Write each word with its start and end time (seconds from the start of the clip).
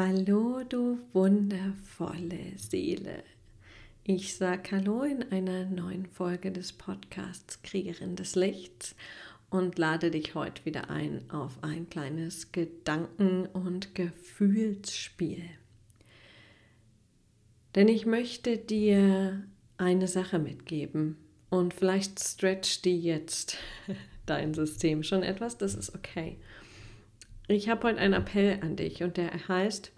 Hallo, 0.00 0.62
du 0.62 1.00
wundervolle 1.12 2.56
Seele. 2.56 3.24
Ich 4.04 4.36
sage 4.36 4.70
Hallo 4.70 5.02
in 5.02 5.24
einer 5.32 5.64
neuen 5.64 6.06
Folge 6.06 6.52
des 6.52 6.72
Podcasts 6.72 7.62
Kriegerin 7.62 8.14
des 8.14 8.36
Lichts 8.36 8.94
und 9.50 9.76
lade 9.76 10.12
dich 10.12 10.36
heute 10.36 10.64
wieder 10.64 10.88
ein 10.88 11.28
auf 11.32 11.58
ein 11.64 11.90
kleines 11.90 12.52
Gedanken- 12.52 13.46
und 13.46 13.96
Gefühlsspiel. 13.96 15.42
Denn 17.74 17.88
ich 17.88 18.06
möchte 18.06 18.56
dir 18.56 19.42
eine 19.78 20.06
Sache 20.06 20.38
mitgeben 20.38 21.16
und 21.50 21.74
vielleicht 21.74 22.20
stretch 22.20 22.82
die 22.82 23.00
jetzt 23.00 23.56
dein 24.26 24.54
System 24.54 25.02
schon 25.02 25.24
etwas, 25.24 25.58
das 25.58 25.74
ist 25.74 25.92
okay. 25.92 26.38
Ich 27.50 27.70
habe 27.70 27.88
heute 27.88 27.98
einen 27.98 28.12
Appell 28.12 28.58
an 28.60 28.76
dich 28.76 29.02
und 29.02 29.16
der 29.16 29.30
heißt, 29.48 29.90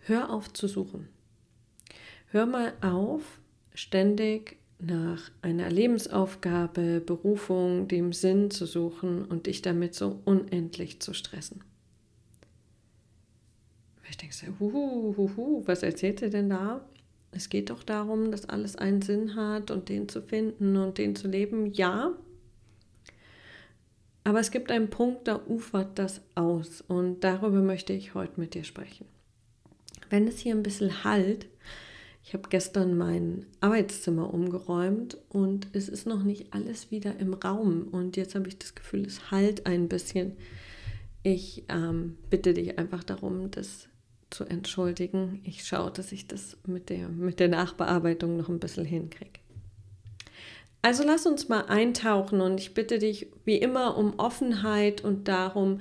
hör 0.00 0.30
auf 0.30 0.52
zu 0.52 0.68
suchen. 0.68 1.08
Hör 2.26 2.44
mal 2.44 2.74
auf, 2.82 3.40
ständig 3.74 4.58
nach 4.78 5.30
einer 5.40 5.70
Lebensaufgabe, 5.70 7.00
Berufung, 7.00 7.88
dem 7.88 8.12
Sinn 8.12 8.50
zu 8.50 8.66
suchen 8.66 9.24
und 9.24 9.46
dich 9.46 9.62
damit 9.62 9.94
so 9.94 10.20
unendlich 10.26 11.00
zu 11.00 11.14
stressen. 11.14 11.64
Ich 14.10 14.18
denke 14.18 14.34
so, 14.34 14.46
huhu, 14.58 15.16
huhu, 15.16 15.62
was 15.66 15.82
erzählt 15.82 16.20
ihr 16.20 16.30
denn 16.30 16.50
da? 16.50 16.84
Es 17.32 17.48
geht 17.48 17.70
doch 17.70 17.82
darum, 17.84 18.30
dass 18.32 18.46
alles 18.46 18.76
einen 18.76 19.00
Sinn 19.00 19.34
hat 19.34 19.70
und 19.70 19.88
den 19.88 20.10
zu 20.10 20.20
finden 20.20 20.76
und 20.76 20.98
den 20.98 21.16
zu 21.16 21.26
leben. 21.26 21.72
Ja, 21.72 22.12
aber 24.30 24.38
es 24.38 24.52
gibt 24.52 24.70
einen 24.70 24.90
Punkt, 24.90 25.26
da 25.26 25.40
ufert 25.48 25.98
das 25.98 26.20
aus 26.36 26.84
und 26.86 27.24
darüber 27.24 27.62
möchte 27.62 27.92
ich 27.92 28.14
heute 28.14 28.38
mit 28.38 28.54
dir 28.54 28.62
sprechen. 28.62 29.04
Wenn 30.08 30.28
es 30.28 30.38
hier 30.38 30.54
ein 30.54 30.62
bisschen 30.62 31.02
halt, 31.02 31.48
ich 32.22 32.32
habe 32.32 32.48
gestern 32.48 32.96
mein 32.96 33.46
Arbeitszimmer 33.60 34.32
umgeräumt 34.32 35.18
und 35.30 35.66
es 35.72 35.88
ist 35.88 36.06
noch 36.06 36.22
nicht 36.22 36.54
alles 36.54 36.92
wieder 36.92 37.18
im 37.18 37.34
Raum 37.34 37.88
und 37.90 38.16
jetzt 38.16 38.36
habe 38.36 38.46
ich 38.46 38.56
das 38.56 38.76
Gefühl, 38.76 39.04
es 39.04 39.32
halt 39.32 39.66
ein 39.66 39.88
bisschen. 39.88 40.36
Ich 41.24 41.64
ähm, 41.68 42.16
bitte 42.30 42.54
dich 42.54 42.78
einfach 42.78 43.02
darum, 43.02 43.50
das 43.50 43.88
zu 44.30 44.44
entschuldigen. 44.44 45.40
Ich 45.42 45.64
schaue, 45.64 45.90
dass 45.90 46.12
ich 46.12 46.28
das 46.28 46.56
mit 46.64 46.88
der, 46.88 47.08
mit 47.08 47.40
der 47.40 47.48
Nachbearbeitung 47.48 48.36
noch 48.36 48.48
ein 48.48 48.60
bisschen 48.60 48.84
hinkriege. 48.84 49.40
Also 50.82 51.04
lass 51.04 51.26
uns 51.26 51.48
mal 51.48 51.66
eintauchen 51.66 52.40
und 52.40 52.58
ich 52.58 52.72
bitte 52.72 52.98
dich 52.98 53.26
wie 53.44 53.58
immer 53.58 53.98
um 53.98 54.18
Offenheit 54.18 55.04
und 55.04 55.28
darum, 55.28 55.80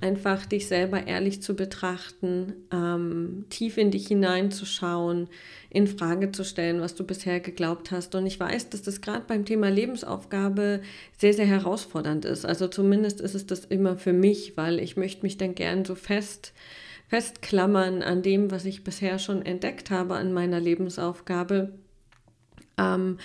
einfach 0.00 0.46
dich 0.46 0.68
selber 0.68 1.06
ehrlich 1.06 1.42
zu 1.42 1.54
betrachten, 1.54 2.52
ähm, 2.72 3.46
tief 3.48 3.76
in 3.76 3.90
dich 3.90 4.06
hineinzuschauen, 4.08 5.28
in 5.70 5.86
Frage 5.86 6.32
zu 6.32 6.44
stellen, 6.44 6.80
was 6.80 6.94
du 6.94 7.04
bisher 7.04 7.40
geglaubt 7.40 7.90
hast. 7.90 8.14
Und 8.14 8.26
ich 8.26 8.38
weiß, 8.38 8.70
dass 8.70 8.82
das 8.82 9.00
gerade 9.00 9.24
beim 9.26 9.44
Thema 9.44 9.68
Lebensaufgabe 9.68 10.80
sehr, 11.18 11.32
sehr 11.32 11.46
herausfordernd 11.46 12.24
ist. 12.24 12.44
Also 12.44 12.68
zumindest 12.68 13.20
ist 13.20 13.34
es 13.34 13.46
das 13.46 13.64
immer 13.64 13.96
für 13.96 14.12
mich, 14.12 14.56
weil 14.56 14.78
ich 14.78 14.96
möchte 14.96 15.22
mich 15.22 15.38
dann 15.38 15.54
gern 15.54 15.84
so 15.84 15.94
fest 15.94 16.52
festklammern 17.08 18.02
an 18.02 18.22
dem, 18.22 18.50
was 18.50 18.64
ich 18.64 18.82
bisher 18.82 19.20
schon 19.20 19.46
entdeckt 19.46 19.90
habe 19.90 20.16
an 20.16 20.32
meiner 20.32 20.58
Lebensaufgabe. 20.58 21.72
Ähm, 22.78 23.18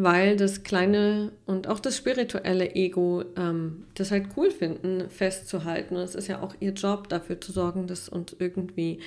weil 0.00 0.36
das 0.36 0.62
kleine 0.62 1.32
und 1.44 1.66
auch 1.66 1.80
das 1.80 1.96
spirituelle 1.96 2.76
Ego 2.76 3.24
ähm, 3.36 3.84
das 3.94 4.12
halt 4.12 4.28
cool 4.36 4.52
finden, 4.52 5.10
festzuhalten. 5.10 5.96
Und 5.96 6.02
es 6.02 6.14
ist 6.14 6.28
ja 6.28 6.40
auch 6.40 6.54
ihr 6.60 6.70
Job, 6.70 7.08
dafür 7.08 7.40
zu 7.40 7.50
sorgen, 7.50 7.88
dass 7.88 8.08
uns 8.08 8.36
irgendwie 8.38 9.00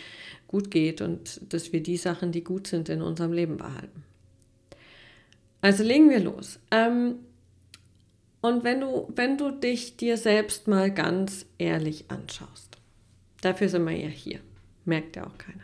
gut 0.49 0.69
geht 0.69 0.99
und 0.99 1.53
dass 1.53 1.71
wir 1.71 1.81
die 1.81 1.95
Sachen, 1.95 2.33
die 2.33 2.43
gut 2.43 2.67
sind, 2.67 2.89
in 2.89 3.01
unserem 3.01 3.31
Leben 3.31 3.55
behalten. 3.55 4.03
Also 5.61 5.85
legen 5.85 6.09
wir 6.09 6.19
los. 6.19 6.59
Ähm, 6.71 7.19
und 8.41 8.65
wenn 8.65 8.81
du, 8.81 9.07
wenn 9.15 9.37
du 9.37 9.51
dich 9.51 9.95
dir 9.95 10.17
selbst 10.17 10.67
mal 10.67 10.91
ganz 10.91 11.45
ehrlich 11.57 12.03
anschaust, 12.09 12.77
dafür 13.39 13.69
sind 13.69 13.85
wir 13.85 13.95
ja 13.95 14.09
hier, 14.09 14.41
merkt 14.83 15.15
ja 15.15 15.25
auch 15.25 15.37
keiner, 15.37 15.63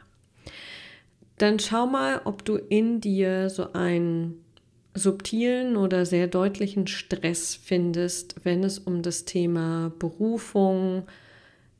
dann 1.37 1.59
schau 1.59 1.85
mal, 1.85 2.21
ob 2.23 2.45
du 2.45 2.55
in 2.55 3.01
dir 3.01 3.49
so 3.49 3.73
ein 3.73 4.35
subtilen 4.97 5.77
oder 5.77 6.05
sehr 6.05 6.27
deutlichen 6.27 6.87
Stress 6.87 7.55
findest, 7.55 8.35
wenn 8.43 8.63
es 8.63 8.79
um 8.79 9.01
das 9.01 9.25
Thema 9.25 9.91
Berufung, 9.99 11.03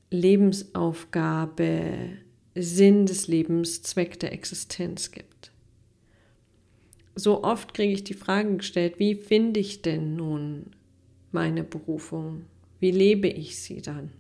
Lebensaufgabe, 0.09 2.17
Sinn 2.55 3.05
des 3.05 3.27
Lebens, 3.27 3.83
Zweck 3.83 4.19
der 4.19 4.33
Existenz 4.33 5.11
gibt. 5.11 5.51
So 7.15 7.43
oft 7.43 7.73
kriege 7.73 7.93
ich 7.93 8.03
die 8.03 8.13
Frage 8.13 8.57
gestellt, 8.57 8.99
wie 8.99 9.15
finde 9.15 9.59
ich 9.59 9.81
denn 9.81 10.15
nun 10.15 10.67
meine 11.31 11.63
Berufung? 11.63 12.45
Wie 12.79 12.91
lebe 12.91 13.27
ich 13.27 13.59
sie 13.59 13.81
dann? 13.81 14.11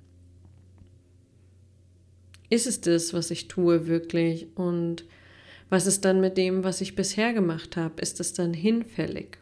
Ist 2.49 2.65
es 2.65 2.81
das, 2.81 3.13
was 3.13 3.29
ich 3.29 3.47
tue, 3.47 3.87
wirklich? 3.87 4.47
Und 4.55 5.05
was 5.69 5.85
ist 5.85 6.05
dann 6.05 6.21
mit 6.21 6.37
dem, 6.37 6.63
was 6.63 6.81
ich 6.81 6.95
bisher 6.95 7.33
gemacht 7.33 7.75
habe? 7.75 8.01
Ist 8.01 8.19
es 8.19 8.33
dann 8.33 8.53
hinfällig? 8.53 9.37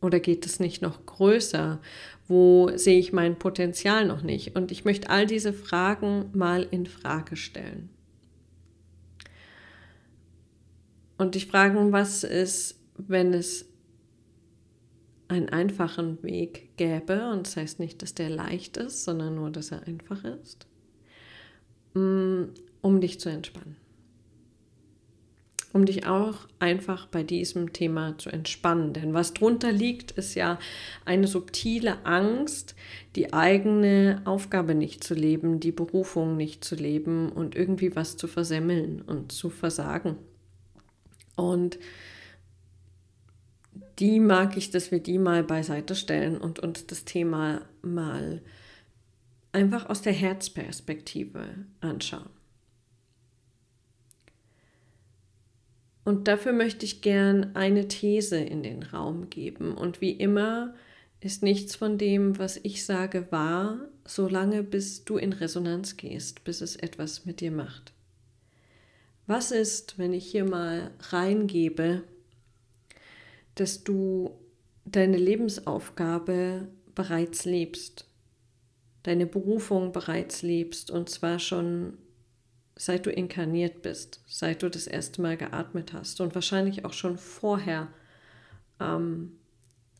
Oder 0.00 0.20
geht 0.20 0.46
es 0.46 0.60
nicht 0.60 0.82
noch 0.82 1.06
größer? 1.06 1.80
Wo 2.26 2.70
sehe 2.76 2.98
ich 2.98 3.12
mein 3.12 3.38
Potenzial 3.38 4.06
noch 4.06 4.22
nicht? 4.22 4.56
Und 4.56 4.72
ich 4.72 4.84
möchte 4.84 5.10
all 5.10 5.26
diese 5.26 5.52
Fragen 5.52 6.30
mal 6.32 6.66
in 6.70 6.86
Frage 6.86 7.36
stellen. 7.36 7.88
Und 11.16 11.34
dich 11.34 11.46
fragen, 11.46 11.92
was 11.92 12.22
ist, 12.22 12.78
wenn 12.96 13.34
es 13.34 13.66
einen 15.26 15.48
einfachen 15.48 16.22
Weg 16.22 16.76
gäbe, 16.76 17.30
und 17.30 17.46
das 17.46 17.56
heißt 17.56 17.80
nicht, 17.80 18.02
dass 18.02 18.14
der 18.14 18.30
leicht 18.30 18.76
ist, 18.76 19.04
sondern 19.04 19.34
nur, 19.34 19.50
dass 19.50 19.72
er 19.72 19.82
einfach 19.86 20.24
ist, 20.24 20.66
mm, 21.94 22.44
um 22.82 23.00
dich 23.00 23.20
zu 23.20 23.28
entspannen 23.28 23.77
um 25.72 25.84
dich 25.84 26.06
auch 26.06 26.48
einfach 26.58 27.06
bei 27.06 27.22
diesem 27.22 27.72
Thema 27.72 28.16
zu 28.18 28.30
entspannen. 28.30 28.92
Denn 28.92 29.14
was 29.14 29.34
drunter 29.34 29.70
liegt, 29.70 30.12
ist 30.12 30.34
ja 30.34 30.58
eine 31.04 31.26
subtile 31.26 32.04
Angst, 32.06 32.74
die 33.16 33.32
eigene 33.32 34.22
Aufgabe 34.24 34.74
nicht 34.74 35.04
zu 35.04 35.14
leben, 35.14 35.60
die 35.60 35.72
Berufung 35.72 36.36
nicht 36.36 36.64
zu 36.64 36.74
leben 36.74 37.30
und 37.30 37.54
irgendwie 37.54 37.94
was 37.94 38.16
zu 38.16 38.28
versemmeln 38.28 39.02
und 39.02 39.32
zu 39.32 39.50
versagen. 39.50 40.16
Und 41.36 41.78
die 43.98 44.20
mag 44.20 44.56
ich, 44.56 44.70
dass 44.70 44.90
wir 44.90 45.00
die 45.00 45.18
mal 45.18 45.42
beiseite 45.42 45.94
stellen 45.94 46.38
und 46.38 46.60
uns 46.60 46.86
das 46.86 47.04
Thema 47.04 47.62
mal 47.82 48.42
einfach 49.52 49.88
aus 49.88 50.02
der 50.02 50.12
Herzperspektive 50.12 51.44
anschauen. 51.80 52.37
Und 56.08 56.26
dafür 56.26 56.54
möchte 56.54 56.86
ich 56.86 57.02
gern 57.02 57.54
eine 57.54 57.86
These 57.86 58.38
in 58.38 58.62
den 58.62 58.82
Raum 58.82 59.28
geben. 59.28 59.74
Und 59.74 60.00
wie 60.00 60.12
immer 60.12 60.72
ist 61.20 61.42
nichts 61.42 61.76
von 61.76 61.98
dem, 61.98 62.38
was 62.38 62.58
ich 62.62 62.86
sage, 62.86 63.26
wahr, 63.30 63.90
solange 64.06 64.62
bis 64.62 65.04
du 65.04 65.18
in 65.18 65.34
Resonanz 65.34 65.98
gehst, 65.98 66.44
bis 66.44 66.62
es 66.62 66.76
etwas 66.76 67.26
mit 67.26 67.42
dir 67.42 67.50
macht. 67.50 67.92
Was 69.26 69.50
ist, 69.50 69.98
wenn 69.98 70.14
ich 70.14 70.24
hier 70.24 70.46
mal 70.46 70.92
reingebe, 71.10 72.04
dass 73.54 73.84
du 73.84 74.30
deine 74.86 75.18
Lebensaufgabe 75.18 76.68
bereits 76.94 77.44
lebst, 77.44 78.06
deine 79.02 79.26
Berufung 79.26 79.92
bereits 79.92 80.40
lebst 80.40 80.90
und 80.90 81.10
zwar 81.10 81.38
schon 81.38 81.98
seit 82.78 83.06
du 83.06 83.10
inkarniert 83.10 83.82
bist, 83.82 84.22
seit 84.26 84.62
du 84.62 84.70
das 84.70 84.86
erste 84.86 85.20
Mal 85.20 85.36
geatmet 85.36 85.92
hast 85.92 86.20
und 86.20 86.34
wahrscheinlich 86.34 86.84
auch 86.84 86.92
schon 86.92 87.18
vorher, 87.18 87.88
ähm, 88.80 89.32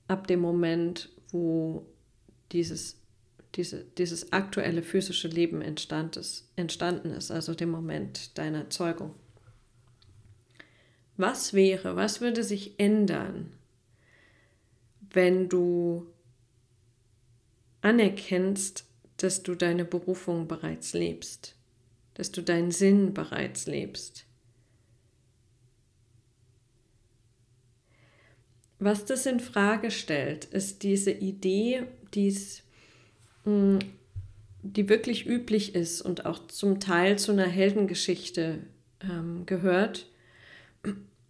ab 0.07 0.29
dem 0.29 0.41
Moment, 0.41 1.11
wo 1.31 1.87
dieses, 2.53 3.01
diese, 3.57 3.85
dieses 3.85 4.33
aktuelle 4.33 4.83
physische 4.83 5.27
Leben 5.27 5.61
entstand 5.61 6.17
ist, 6.17 6.51
entstanden 6.55 7.11
ist, 7.11 7.33
also 7.33 7.53
dem 7.53 7.71
Moment 7.71 8.39
deiner 8.39 8.71
Zeugung. 8.71 9.15
Was 11.17 11.53
wäre, 11.53 11.97
was 11.97 12.21
würde 12.21 12.45
sich 12.45 12.79
ändern, 12.79 13.53
wenn 15.11 15.49
du 15.49 16.07
anerkennst, 17.81 18.87
dass 19.17 19.43
du 19.43 19.57
deine 19.57 19.85
Berufung 19.85 20.47
bereits 20.47 20.93
lebst? 20.93 21.58
Dass 22.19 22.33
du 22.33 22.43
deinen 22.43 22.73
Sinn 22.73 23.15
bereits 23.15 23.67
lebst. 23.67 24.27
Was 28.81 29.05
das 29.05 29.25
in 29.25 29.41
Frage 29.41 29.91
stellt, 29.91 30.45
ist 30.45 30.83
diese 30.83 31.13
Idee, 31.13 31.85
dies, 32.15 32.65
hm, 33.45 33.79
die 34.63 34.89
wirklich 34.89 35.27
üblich 35.27 35.75
ist 35.75 36.03
und 36.03 36.27
auch 36.27 36.47
zum 36.49 36.81
Teil 36.81 37.19
zu 37.19 37.33
einer 37.33 37.47
Heldengeschichte 37.47 38.59
ähm, 39.01 39.47
gehört. 39.47 40.07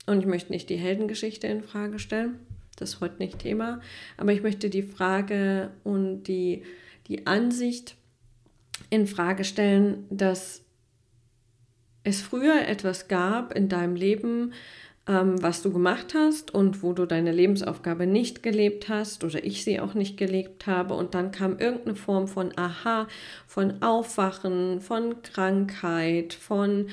Und 0.06 0.20
ich 0.20 0.26
möchte 0.26 0.52
nicht 0.52 0.70
die 0.70 0.76
Heldengeschichte 0.76 1.46
in 1.46 1.62
Frage 1.62 1.99
stellen, 1.99 2.38
das 2.76 2.94
ist 2.94 3.00
heute 3.00 3.19
nicht 3.19 3.40
Thema, 3.40 3.82
aber 4.17 4.32
ich 4.32 4.43
möchte 4.43 4.70
die 4.70 4.82
Frage 4.82 5.70
und 5.85 6.25
die, 6.25 6.62
die 7.08 7.26
Ansicht 7.26 7.96
in 8.88 9.06
Frage 9.06 9.44
stellen, 9.44 10.06
dass 10.11 10.64
es 12.05 12.23
früher 12.23 12.67
etwas 12.67 13.09
gab 13.09 13.55
in 13.55 13.69
deinem 13.69 13.97
Leben, 13.97 14.53
ähm, 15.09 15.43
was 15.43 15.62
du 15.62 15.73
gemacht 15.73 16.15
hast 16.15 16.55
und 16.55 16.83
wo 16.83 16.93
du 16.93 17.06
deine 17.06 17.33
Lebensaufgabe 17.33 18.06
nicht 18.06 18.43
gelebt 18.43 18.89
hast 18.89 19.25
oder 19.25 19.43
ich 19.43 19.65
sie 19.65 19.81
auch 19.81 19.95
nicht 19.95 20.17
gelebt 20.17 20.67
habe 20.67 20.95
und 20.95 21.15
dann 21.15 21.33
kam 21.33 21.59
irgendeine 21.59 21.97
Form 21.97 22.29
von 22.29 22.53
Aha, 22.56 23.09
von 23.47 23.83
Aufwachen, 23.83 24.81
von 24.81 25.23
Krankheit, 25.23 26.35
von 26.35 26.89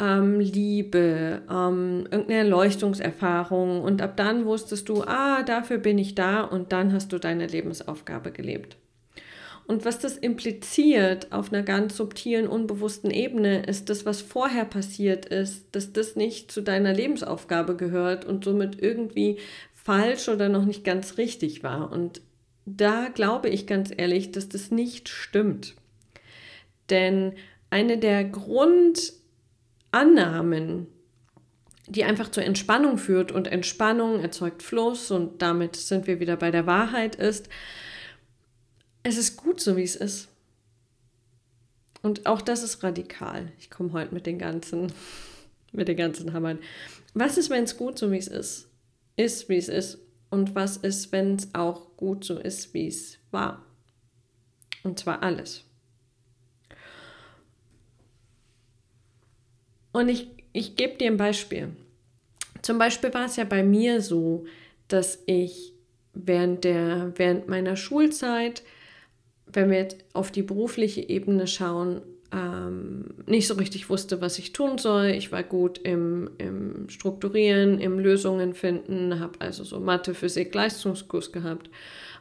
ähm, 0.00 0.40
Liebe, 0.40 1.42
ähm, 1.50 2.06
irgendeine 2.10 2.38
Erleuchtungserfahrung 2.38 3.82
und 3.82 4.00
ab 4.00 4.16
dann 4.16 4.46
wusstest 4.46 4.88
du, 4.88 5.02
ah, 5.02 5.42
dafür 5.42 5.78
bin 5.78 5.98
ich 5.98 6.14
da 6.14 6.40
und 6.40 6.72
dann 6.72 6.92
hast 6.92 7.12
du 7.12 7.18
deine 7.18 7.46
Lebensaufgabe 7.46 8.32
gelebt. 8.32 8.78
Und 9.70 9.84
was 9.84 10.00
das 10.00 10.16
impliziert 10.16 11.30
auf 11.30 11.52
einer 11.52 11.62
ganz 11.62 11.96
subtilen, 11.96 12.48
unbewussten 12.48 13.12
Ebene, 13.12 13.62
ist 13.66 13.88
das, 13.88 14.04
was 14.04 14.20
vorher 14.20 14.64
passiert 14.64 15.26
ist, 15.26 15.66
dass 15.70 15.92
das 15.92 16.16
nicht 16.16 16.50
zu 16.50 16.60
deiner 16.60 16.92
Lebensaufgabe 16.92 17.76
gehört 17.76 18.24
und 18.24 18.42
somit 18.42 18.82
irgendwie 18.82 19.38
falsch 19.72 20.28
oder 20.28 20.48
noch 20.48 20.64
nicht 20.64 20.82
ganz 20.82 21.18
richtig 21.18 21.62
war. 21.62 21.92
Und 21.92 22.20
da 22.66 23.10
glaube 23.14 23.48
ich 23.48 23.68
ganz 23.68 23.92
ehrlich, 23.96 24.32
dass 24.32 24.48
das 24.48 24.72
nicht 24.72 25.08
stimmt. 25.08 25.76
Denn 26.90 27.34
eine 27.70 27.96
der 27.96 28.24
Grundannahmen, 28.24 30.88
die 31.86 32.02
einfach 32.02 32.32
zur 32.32 32.42
Entspannung 32.42 32.98
führt 32.98 33.30
und 33.30 33.46
Entspannung 33.46 34.18
erzeugt 34.18 34.64
Fluss 34.64 35.12
und 35.12 35.42
damit 35.42 35.76
sind 35.76 36.08
wir 36.08 36.18
wieder 36.18 36.36
bei 36.36 36.50
der 36.50 36.66
Wahrheit 36.66 37.14
ist, 37.14 37.48
es 39.02 39.16
ist 39.16 39.36
gut 39.36 39.60
so, 39.60 39.76
wie 39.76 39.82
es 39.82 39.96
ist. 39.96 40.28
Und 42.02 42.26
auch 42.26 42.40
das 42.40 42.62
ist 42.62 42.82
radikal. 42.82 43.52
Ich 43.58 43.70
komme 43.70 43.92
heute 43.92 44.14
mit 44.14 44.26
den 44.26 44.38
ganzen, 44.38 44.92
mit 45.72 45.88
den 45.88 45.96
ganzen 45.96 46.32
Hammern. 46.32 46.58
Was 47.14 47.38
ist, 47.38 47.50
wenn 47.50 47.64
es 47.64 47.76
gut 47.76 47.98
so, 47.98 48.10
wie 48.10 48.18
es 48.18 48.28
ist? 48.28 48.68
Ist, 49.16 49.48
wie 49.48 49.56
es 49.56 49.68
ist. 49.68 49.98
Und 50.30 50.54
was 50.54 50.76
ist, 50.76 51.12
wenn 51.12 51.36
es 51.36 51.54
auch 51.54 51.96
gut 51.96 52.24
so 52.24 52.38
ist, 52.38 52.72
wie 52.72 52.86
es 52.86 53.18
war? 53.30 53.64
Und 54.82 54.98
zwar 54.98 55.22
alles. 55.22 55.64
Und 59.92 60.08
ich, 60.08 60.28
ich 60.52 60.76
gebe 60.76 60.96
dir 60.96 61.10
ein 61.10 61.16
Beispiel. 61.16 61.74
Zum 62.62 62.78
Beispiel 62.78 63.12
war 63.12 63.26
es 63.26 63.36
ja 63.36 63.44
bei 63.44 63.62
mir 63.62 64.00
so, 64.00 64.46
dass 64.88 65.22
ich 65.26 65.72
während, 66.12 66.64
der, 66.64 67.12
während 67.16 67.48
meiner 67.48 67.76
Schulzeit 67.76 68.62
wenn 69.52 69.70
wir 69.70 69.78
jetzt 69.78 69.98
auf 70.12 70.30
die 70.30 70.42
berufliche 70.42 71.08
Ebene 71.08 71.46
schauen, 71.46 72.02
ähm, 72.32 73.06
nicht 73.26 73.46
so 73.46 73.54
richtig 73.54 73.90
wusste, 73.90 74.20
was 74.20 74.38
ich 74.38 74.52
tun 74.52 74.78
soll. 74.78 75.06
Ich 75.06 75.32
war 75.32 75.42
gut 75.42 75.78
im, 75.78 76.30
im 76.38 76.88
Strukturieren, 76.88 77.78
im 77.78 77.98
Lösungen 77.98 78.54
finden, 78.54 79.18
habe 79.18 79.40
also 79.40 79.64
so 79.64 79.80
Mathe, 79.80 80.14
Physik, 80.14 80.54
Leistungskurs 80.54 81.32
gehabt, 81.32 81.70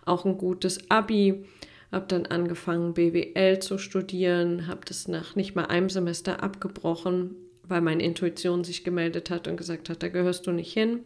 auch 0.06 0.26
ein 0.26 0.38
gutes 0.38 0.90
Abi, 0.90 1.46
habe 1.92 2.06
dann 2.08 2.26
angefangen 2.26 2.94
BWL 2.94 3.60
zu 3.60 3.78
studieren, 3.78 4.68
habe 4.68 4.82
das 4.86 5.08
nach 5.08 5.36
nicht 5.36 5.56
mal 5.56 5.66
einem 5.66 5.90
Semester 5.90 6.42
abgebrochen, 6.42 7.36
weil 7.68 7.82
meine 7.82 8.04
Intuition 8.04 8.64
sich 8.64 8.84
gemeldet 8.84 9.30
hat 9.30 9.48
und 9.48 9.58
gesagt 9.58 9.90
hat, 9.90 10.02
da 10.02 10.08
gehörst 10.08 10.48
du 10.48 10.52
nicht 10.52 10.74
hin. 10.74 11.02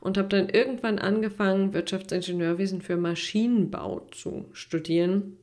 Und 0.00 0.18
habe 0.18 0.28
dann 0.28 0.48
irgendwann 0.48 0.98
angefangen, 0.98 1.72
Wirtschaftsingenieurwesen 1.72 2.80
für 2.80 2.96
Maschinenbau 2.96 4.08
zu 4.10 4.46
studieren 4.52 5.36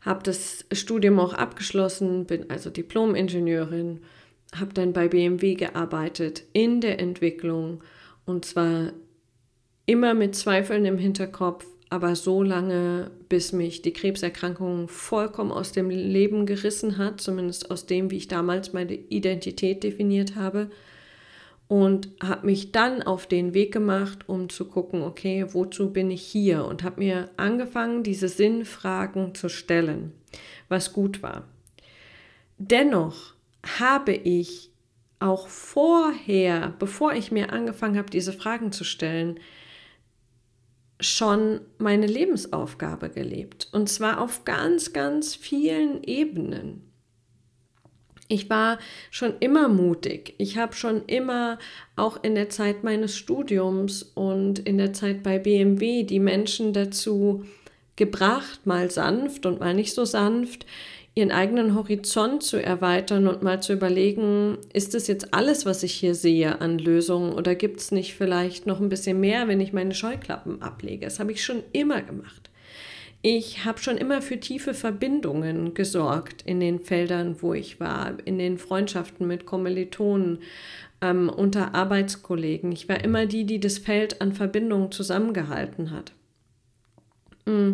habe 0.00 0.22
das 0.22 0.64
Studium 0.72 1.18
auch 1.18 1.34
abgeschlossen, 1.34 2.26
bin 2.26 2.50
also 2.50 2.70
Diplom-Ingenieurin, 2.70 4.00
habe 4.54 4.72
dann 4.74 4.92
bei 4.92 5.08
BMW 5.08 5.54
gearbeitet 5.54 6.44
in 6.52 6.80
der 6.80 7.00
Entwicklung 7.00 7.82
und 8.24 8.44
zwar 8.44 8.92
immer 9.86 10.14
mit 10.14 10.34
Zweifeln 10.34 10.84
im 10.84 10.98
Hinterkopf, 10.98 11.66
aber 11.90 12.14
so 12.14 12.42
lange, 12.42 13.10
bis 13.28 13.52
mich 13.52 13.80
die 13.80 13.94
Krebserkrankung 13.94 14.88
vollkommen 14.88 15.50
aus 15.52 15.72
dem 15.72 15.88
Leben 15.88 16.44
gerissen 16.44 16.98
hat, 16.98 17.20
zumindest 17.20 17.70
aus 17.70 17.86
dem, 17.86 18.10
wie 18.10 18.18
ich 18.18 18.28
damals 18.28 18.74
meine 18.74 18.94
Identität 18.94 19.82
definiert 19.82 20.36
habe 20.36 20.70
und 21.68 22.08
habe 22.22 22.46
mich 22.46 22.72
dann 22.72 23.02
auf 23.02 23.26
den 23.26 23.52
Weg 23.52 23.72
gemacht, 23.72 24.26
um 24.26 24.48
zu 24.48 24.64
gucken, 24.64 25.02
okay, 25.02 25.46
wozu 25.52 25.92
bin 25.92 26.10
ich 26.10 26.22
hier? 26.22 26.64
Und 26.64 26.82
habe 26.82 27.00
mir 27.00 27.30
angefangen, 27.36 28.02
diese 28.02 28.28
Sinnfragen 28.28 29.34
zu 29.34 29.50
stellen, 29.50 30.12
was 30.68 30.94
gut 30.94 31.22
war. 31.22 31.46
Dennoch 32.56 33.34
habe 33.78 34.14
ich 34.14 34.70
auch 35.20 35.48
vorher, 35.48 36.74
bevor 36.78 37.12
ich 37.12 37.30
mir 37.30 37.52
angefangen 37.52 37.98
habe, 37.98 38.10
diese 38.10 38.32
Fragen 38.32 38.72
zu 38.72 38.84
stellen, 38.84 39.38
schon 41.00 41.60
meine 41.76 42.06
Lebensaufgabe 42.06 43.10
gelebt. 43.10 43.68
Und 43.72 43.88
zwar 43.88 44.20
auf 44.20 44.44
ganz, 44.44 44.92
ganz 44.92 45.34
vielen 45.34 46.02
Ebenen. 46.02 46.87
Ich 48.28 48.50
war 48.50 48.78
schon 49.10 49.34
immer 49.40 49.68
mutig. 49.68 50.34
Ich 50.36 50.58
habe 50.58 50.74
schon 50.74 51.02
immer, 51.06 51.58
auch 51.96 52.22
in 52.22 52.34
der 52.34 52.50
Zeit 52.50 52.84
meines 52.84 53.16
Studiums 53.16 54.02
und 54.02 54.58
in 54.58 54.76
der 54.76 54.92
Zeit 54.92 55.22
bei 55.22 55.38
BMW, 55.38 56.02
die 56.02 56.20
Menschen 56.20 56.74
dazu 56.74 57.44
gebracht, 57.96 58.66
mal 58.66 58.90
sanft 58.90 59.46
und 59.46 59.60
mal 59.60 59.74
nicht 59.74 59.94
so 59.94 60.04
sanft, 60.04 60.66
ihren 61.14 61.32
eigenen 61.32 61.74
Horizont 61.74 62.44
zu 62.44 62.62
erweitern 62.62 63.26
und 63.26 63.42
mal 63.42 63.60
zu 63.60 63.72
überlegen, 63.72 64.58
ist 64.72 64.94
das 64.94 65.08
jetzt 65.08 65.34
alles, 65.34 65.66
was 65.66 65.82
ich 65.82 65.94
hier 65.94 66.14
sehe 66.14 66.60
an 66.60 66.78
Lösungen 66.78 67.32
oder 67.32 67.56
gibt 67.56 67.80
es 67.80 67.90
nicht 67.90 68.14
vielleicht 68.14 68.66
noch 68.66 68.80
ein 68.80 68.88
bisschen 68.88 69.18
mehr, 69.18 69.48
wenn 69.48 69.60
ich 69.60 69.72
meine 69.72 69.94
Scheuklappen 69.94 70.62
ablege? 70.62 71.06
Das 71.06 71.18
habe 71.18 71.32
ich 71.32 71.42
schon 71.42 71.64
immer 71.72 72.02
gemacht. 72.02 72.47
Ich 73.20 73.64
habe 73.64 73.80
schon 73.80 73.98
immer 73.98 74.22
für 74.22 74.38
tiefe 74.38 74.74
Verbindungen 74.74 75.74
gesorgt 75.74 76.42
in 76.42 76.60
den 76.60 76.78
Feldern, 76.78 77.42
wo 77.42 77.52
ich 77.52 77.80
war, 77.80 78.14
in 78.24 78.38
den 78.38 78.58
Freundschaften 78.58 79.26
mit 79.26 79.44
Kommilitonen, 79.44 80.38
ähm, 81.00 81.28
unter 81.28 81.74
Arbeitskollegen. 81.74 82.70
Ich 82.72 82.88
war 82.88 83.02
immer 83.02 83.26
die, 83.26 83.44
die 83.44 83.60
das 83.60 83.78
Feld 83.78 84.20
an 84.20 84.32
Verbindungen 84.32 84.92
zusammengehalten 84.92 85.90
hat. 85.90 86.12
Mm. 87.46 87.72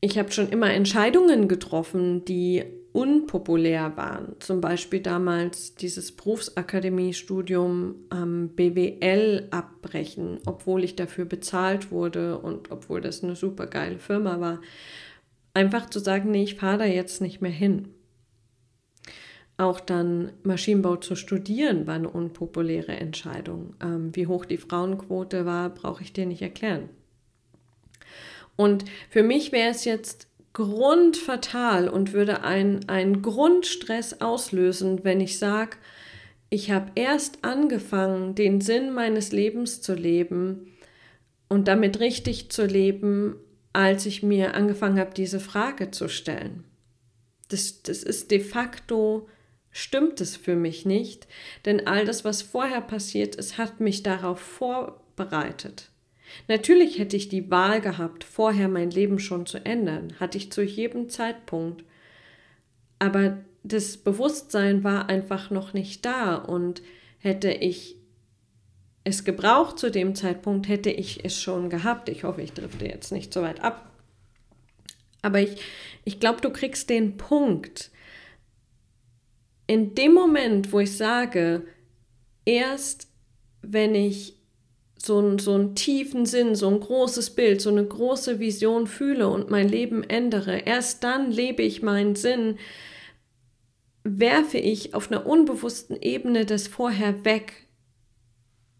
Ich 0.00 0.18
habe 0.18 0.30
schon 0.30 0.48
immer 0.48 0.70
Entscheidungen 0.70 1.48
getroffen, 1.48 2.24
die 2.24 2.64
unpopulär 2.92 3.96
waren. 3.96 4.36
Zum 4.38 4.60
Beispiel 4.60 5.00
damals 5.00 5.74
dieses 5.74 6.12
Berufsakademiestudium 6.12 7.94
am 8.08 8.50
BWL 8.50 9.48
abbrechen, 9.50 10.38
obwohl 10.46 10.84
ich 10.84 10.96
dafür 10.96 11.24
bezahlt 11.24 11.90
wurde 11.90 12.38
und 12.38 12.70
obwohl 12.70 13.00
das 13.00 13.22
eine 13.22 13.36
super 13.36 13.66
geile 13.66 13.98
Firma 13.98 14.40
war. 14.40 14.60
Einfach 15.54 15.90
zu 15.90 15.98
sagen, 15.98 16.30
nee, 16.30 16.44
ich 16.44 16.54
fahre 16.54 16.78
da 16.78 16.84
jetzt 16.84 17.20
nicht 17.20 17.40
mehr 17.40 17.50
hin. 17.50 17.88
Auch 19.56 19.80
dann 19.80 20.30
Maschinenbau 20.44 20.96
zu 20.96 21.16
studieren 21.16 21.88
war 21.88 21.96
eine 21.96 22.08
unpopuläre 22.08 22.92
Entscheidung. 22.92 23.74
Ähm, 23.82 24.14
wie 24.14 24.28
hoch 24.28 24.44
die 24.44 24.56
Frauenquote 24.56 25.46
war, 25.46 25.70
brauche 25.70 26.04
ich 26.04 26.12
dir 26.12 26.26
nicht 26.26 26.42
erklären. 26.42 26.88
Und 28.58 28.86
für 29.08 29.22
mich 29.22 29.52
wäre 29.52 29.70
es 29.70 29.84
jetzt 29.84 30.26
grundfatal 30.52 31.88
und 31.88 32.12
würde 32.12 32.42
einen 32.42 33.22
Grundstress 33.22 34.20
auslösen, 34.20 35.04
wenn 35.04 35.20
ich 35.20 35.38
sage, 35.38 35.76
ich 36.50 36.72
habe 36.72 36.90
erst 36.96 37.44
angefangen, 37.44 38.34
den 38.34 38.60
Sinn 38.60 38.90
meines 38.90 39.30
Lebens 39.30 39.80
zu 39.80 39.94
leben 39.94 40.76
und 41.48 41.68
damit 41.68 42.00
richtig 42.00 42.50
zu 42.50 42.66
leben, 42.66 43.36
als 43.72 44.06
ich 44.06 44.24
mir 44.24 44.54
angefangen 44.54 44.98
habe, 44.98 45.14
diese 45.14 45.38
Frage 45.38 45.92
zu 45.92 46.08
stellen. 46.08 46.64
Das, 47.50 47.82
das 47.84 48.02
ist 48.02 48.32
de 48.32 48.40
facto, 48.40 49.28
stimmt 49.70 50.20
es 50.20 50.36
für 50.36 50.56
mich 50.56 50.84
nicht, 50.84 51.28
denn 51.64 51.86
all 51.86 52.04
das, 52.04 52.24
was 52.24 52.42
vorher 52.42 52.80
passiert 52.80 53.36
ist, 53.36 53.56
hat 53.56 53.78
mich 53.78 54.02
darauf 54.02 54.40
vorbereitet. 54.40 55.92
Natürlich 56.46 56.98
hätte 56.98 57.16
ich 57.16 57.28
die 57.28 57.50
Wahl 57.50 57.80
gehabt, 57.80 58.24
vorher 58.24 58.68
mein 58.68 58.90
Leben 58.90 59.18
schon 59.18 59.46
zu 59.46 59.64
ändern, 59.64 60.14
hatte 60.20 60.38
ich 60.38 60.52
zu 60.52 60.62
jedem 60.62 61.08
Zeitpunkt. 61.08 61.84
Aber 62.98 63.38
das 63.62 63.96
Bewusstsein 63.96 64.84
war 64.84 65.08
einfach 65.08 65.50
noch 65.50 65.72
nicht 65.72 66.04
da 66.04 66.36
und 66.36 66.82
hätte 67.18 67.50
ich 67.50 67.96
es 69.04 69.24
gebraucht 69.24 69.78
zu 69.78 69.90
dem 69.90 70.14
Zeitpunkt, 70.14 70.68
hätte 70.68 70.90
ich 70.90 71.24
es 71.24 71.40
schon 71.40 71.70
gehabt. 71.70 72.08
Ich 72.08 72.24
hoffe, 72.24 72.42
ich 72.42 72.52
drifte 72.52 72.86
jetzt 72.86 73.10
nicht 73.12 73.32
so 73.32 73.42
weit 73.42 73.60
ab. 73.60 73.90
Aber 75.22 75.40
ich, 75.40 75.60
ich 76.04 76.20
glaube, 76.20 76.40
du 76.40 76.50
kriegst 76.50 76.90
den 76.90 77.16
Punkt. 77.16 77.90
In 79.66 79.94
dem 79.94 80.14
Moment, 80.14 80.72
wo 80.72 80.80
ich 80.80 80.96
sage, 80.96 81.66
erst 82.44 83.08
wenn 83.62 83.94
ich 83.94 84.37
so, 84.98 85.38
so 85.38 85.54
einen 85.54 85.74
tiefen 85.74 86.26
Sinn, 86.26 86.54
so 86.54 86.68
ein 86.68 86.80
großes 86.80 87.30
Bild, 87.30 87.60
so 87.60 87.70
eine 87.70 87.84
große 87.84 88.40
Vision 88.40 88.86
fühle 88.86 89.28
und 89.28 89.50
mein 89.50 89.68
Leben 89.68 90.02
ändere, 90.02 90.58
erst 90.58 91.04
dann 91.04 91.30
lebe 91.30 91.62
ich 91.62 91.82
meinen 91.82 92.16
Sinn, 92.16 92.58
werfe 94.04 94.58
ich 94.58 94.94
auf 94.94 95.10
einer 95.10 95.26
unbewussten 95.26 95.96
Ebene 96.00 96.46
das 96.46 96.68
vorher 96.68 97.24
weg. 97.24 97.68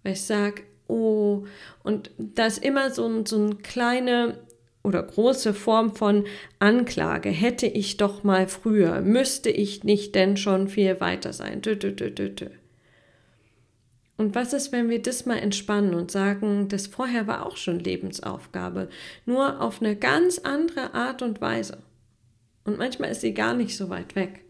Weil 0.03 0.13
ich 0.13 0.23
sage, 0.23 0.63
oh, 0.89 1.45
und 1.83 2.11
da 2.19 2.47
ist 2.47 2.65
immer 2.65 2.91
so, 2.91 3.25
so 3.25 3.37
eine 3.37 3.57
kleine 3.57 4.39
oder 4.83 5.03
große 5.03 5.55
Form 5.55 5.95
von 5.95 6.27
Anklage. 6.59 7.29
Hätte 7.29 7.67
ich 7.67 7.97
doch 7.97 8.25
mal 8.25 8.49
früher, 8.49 9.01
müsste 9.03 9.51
ich 9.51 9.85
nicht 9.85 10.15
denn 10.15 10.37
schon 10.37 10.69
viel 10.69 11.01
weiter 11.01 11.33
sein. 11.33 11.61
Dö, 11.61 11.77
dö, 11.77 11.93
dö, 11.93 12.11
dö, 12.11 12.31
dö. 12.31 12.49
Und 14.19 14.35
was 14.35 14.53
ist, 14.53 14.73
wenn 14.73 14.91
wir 14.91 15.01
das 15.01 15.27
mal 15.27 15.39
entspannen 15.39 15.95
und 15.95 16.11
sagen, 16.11 16.69
das 16.69 16.89
vorher 16.89 17.29
war 17.29 17.47
auch 17.47 17.57
schon 17.57 17.79
Lebensaufgabe, 17.79 18.89
nur 19.25 19.63
auf 19.63 19.81
eine 19.81 19.95
ganz 19.95 20.39
andere 20.39 20.93
Art 20.93 21.23
und 21.23 21.41
Weise. 21.41 21.79
Und 22.65 22.79
manchmal 22.79 23.13
ist 23.13 23.21
sie 23.23 23.33
gar 23.33 23.55
nicht 23.55 23.77
so 23.77 23.89
weit 23.89 24.17
weg. 24.17 24.45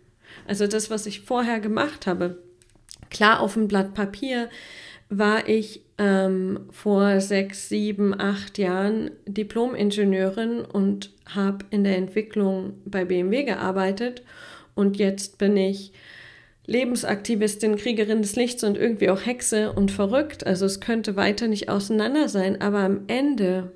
Also 0.47 0.67
das, 0.67 0.91
was 0.91 1.05
ich 1.05 1.21
vorher 1.21 1.61
gemacht 1.61 2.07
habe, 2.07 2.43
klar 3.11 3.41
auf 3.41 3.55
dem 3.55 3.69
Blatt 3.69 3.93
Papier 3.93 4.49
war 5.11 5.49
ich 5.49 5.83
ähm, 5.99 6.61
vor 6.71 7.21
sechs, 7.21 7.69
sieben, 7.69 8.19
acht 8.19 8.57
Jahren 8.57 9.11
Diplom-Ingenieurin 9.27 10.63
und 10.63 11.13
habe 11.27 11.67
in 11.71 11.85
der 11.85 11.97
Entwicklung 11.97 12.75
bei 12.87 13.05
BMW 13.05 13.45
gearbeitet. 13.45 14.23
Und 14.75 14.97
jetzt 14.97 15.37
bin 15.37 15.57
ich 15.57 15.93
Lebensaktivistin, 16.69 17.77
Kriegerin 17.77 18.21
des 18.21 18.37
Lichts 18.37 18.63
und 18.63 18.77
irgendwie 18.77 19.09
auch 19.09 19.25
Hexe 19.25 19.73
und 19.73 19.91
verrückt. 19.91 20.47
Also 20.47 20.67
es 20.67 20.81
könnte 20.81 21.17
weiter 21.17 21.49
nicht 21.49 21.71
auseinander 21.71 22.29
sein, 22.29 22.61
aber 22.61 22.81
am 22.81 23.05
Ende 23.07 23.73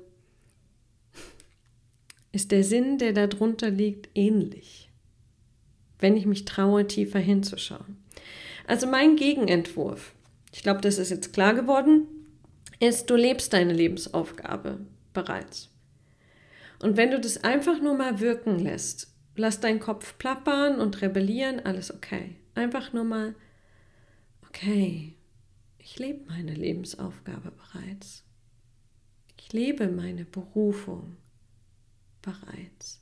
ist 2.31 2.51
der 2.51 2.63
Sinn, 2.63 2.99
der 2.99 3.13
darunter 3.13 3.71
liegt, 3.71 4.09
ähnlich, 4.13 4.91
wenn 5.97 6.15
ich 6.15 6.27
mich 6.27 6.45
traue, 6.45 6.85
tiefer 6.85 7.17
hinzuschauen. 7.17 7.97
Also 8.67 8.85
mein 8.85 9.15
Gegenentwurf, 9.15 10.13
ich 10.53 10.61
glaube, 10.61 10.81
das 10.81 10.99
ist 10.99 11.09
jetzt 11.09 11.33
klar 11.33 11.55
geworden, 11.55 12.07
ist, 12.79 13.09
du 13.09 13.15
lebst 13.15 13.53
deine 13.53 13.73
Lebensaufgabe 13.73 14.85
bereits. 15.13 15.71
Und 16.79 16.95
wenn 16.95 17.09
du 17.09 17.19
das 17.19 17.43
einfach 17.43 17.81
nur 17.81 17.95
mal 17.95 18.19
wirken 18.19 18.59
lässt, 18.59 19.15
lass 19.35 19.59
deinen 19.59 19.79
Kopf 19.79 20.15
plappern 20.19 20.79
und 20.79 21.01
rebellieren, 21.01 21.59
alles 21.59 21.91
okay. 21.91 22.35
Einfach 22.55 22.93
nur 22.93 23.03
mal, 23.03 23.35
okay, 24.47 25.15
ich 25.79 25.97
lebe 25.97 26.25
meine 26.27 26.53
Lebensaufgabe 26.53 27.51
bereits. 27.51 28.23
Ich 29.37 29.51
lebe 29.51 29.87
meine 29.87 30.25
Berufung 30.25 31.17
bereits. 32.21 33.01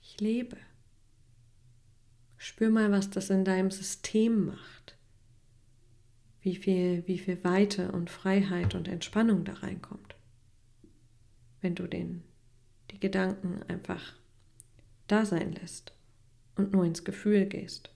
Ich 0.00 0.20
lebe. 0.20 0.56
Spür 2.38 2.70
mal, 2.70 2.90
was 2.90 3.10
das 3.10 3.30
in 3.30 3.44
deinem 3.44 3.70
System 3.70 4.46
macht. 4.46 4.96
Wie 6.40 6.56
viel, 6.56 7.06
wie 7.06 7.18
viel 7.18 7.42
Weite 7.44 7.92
und 7.92 8.10
Freiheit 8.10 8.74
und 8.74 8.88
Entspannung 8.88 9.44
da 9.44 9.54
reinkommt. 9.54 10.16
Wenn 11.60 11.74
du 11.74 11.86
den, 11.86 12.24
die 12.90 13.00
Gedanken 13.00 13.62
einfach 13.64 14.14
da 15.08 15.26
sein 15.26 15.52
lässt 15.52 15.97
und 16.58 16.72
nur 16.72 16.84
ins 16.84 17.04
Gefühl 17.04 17.46
gehst. 17.46 17.90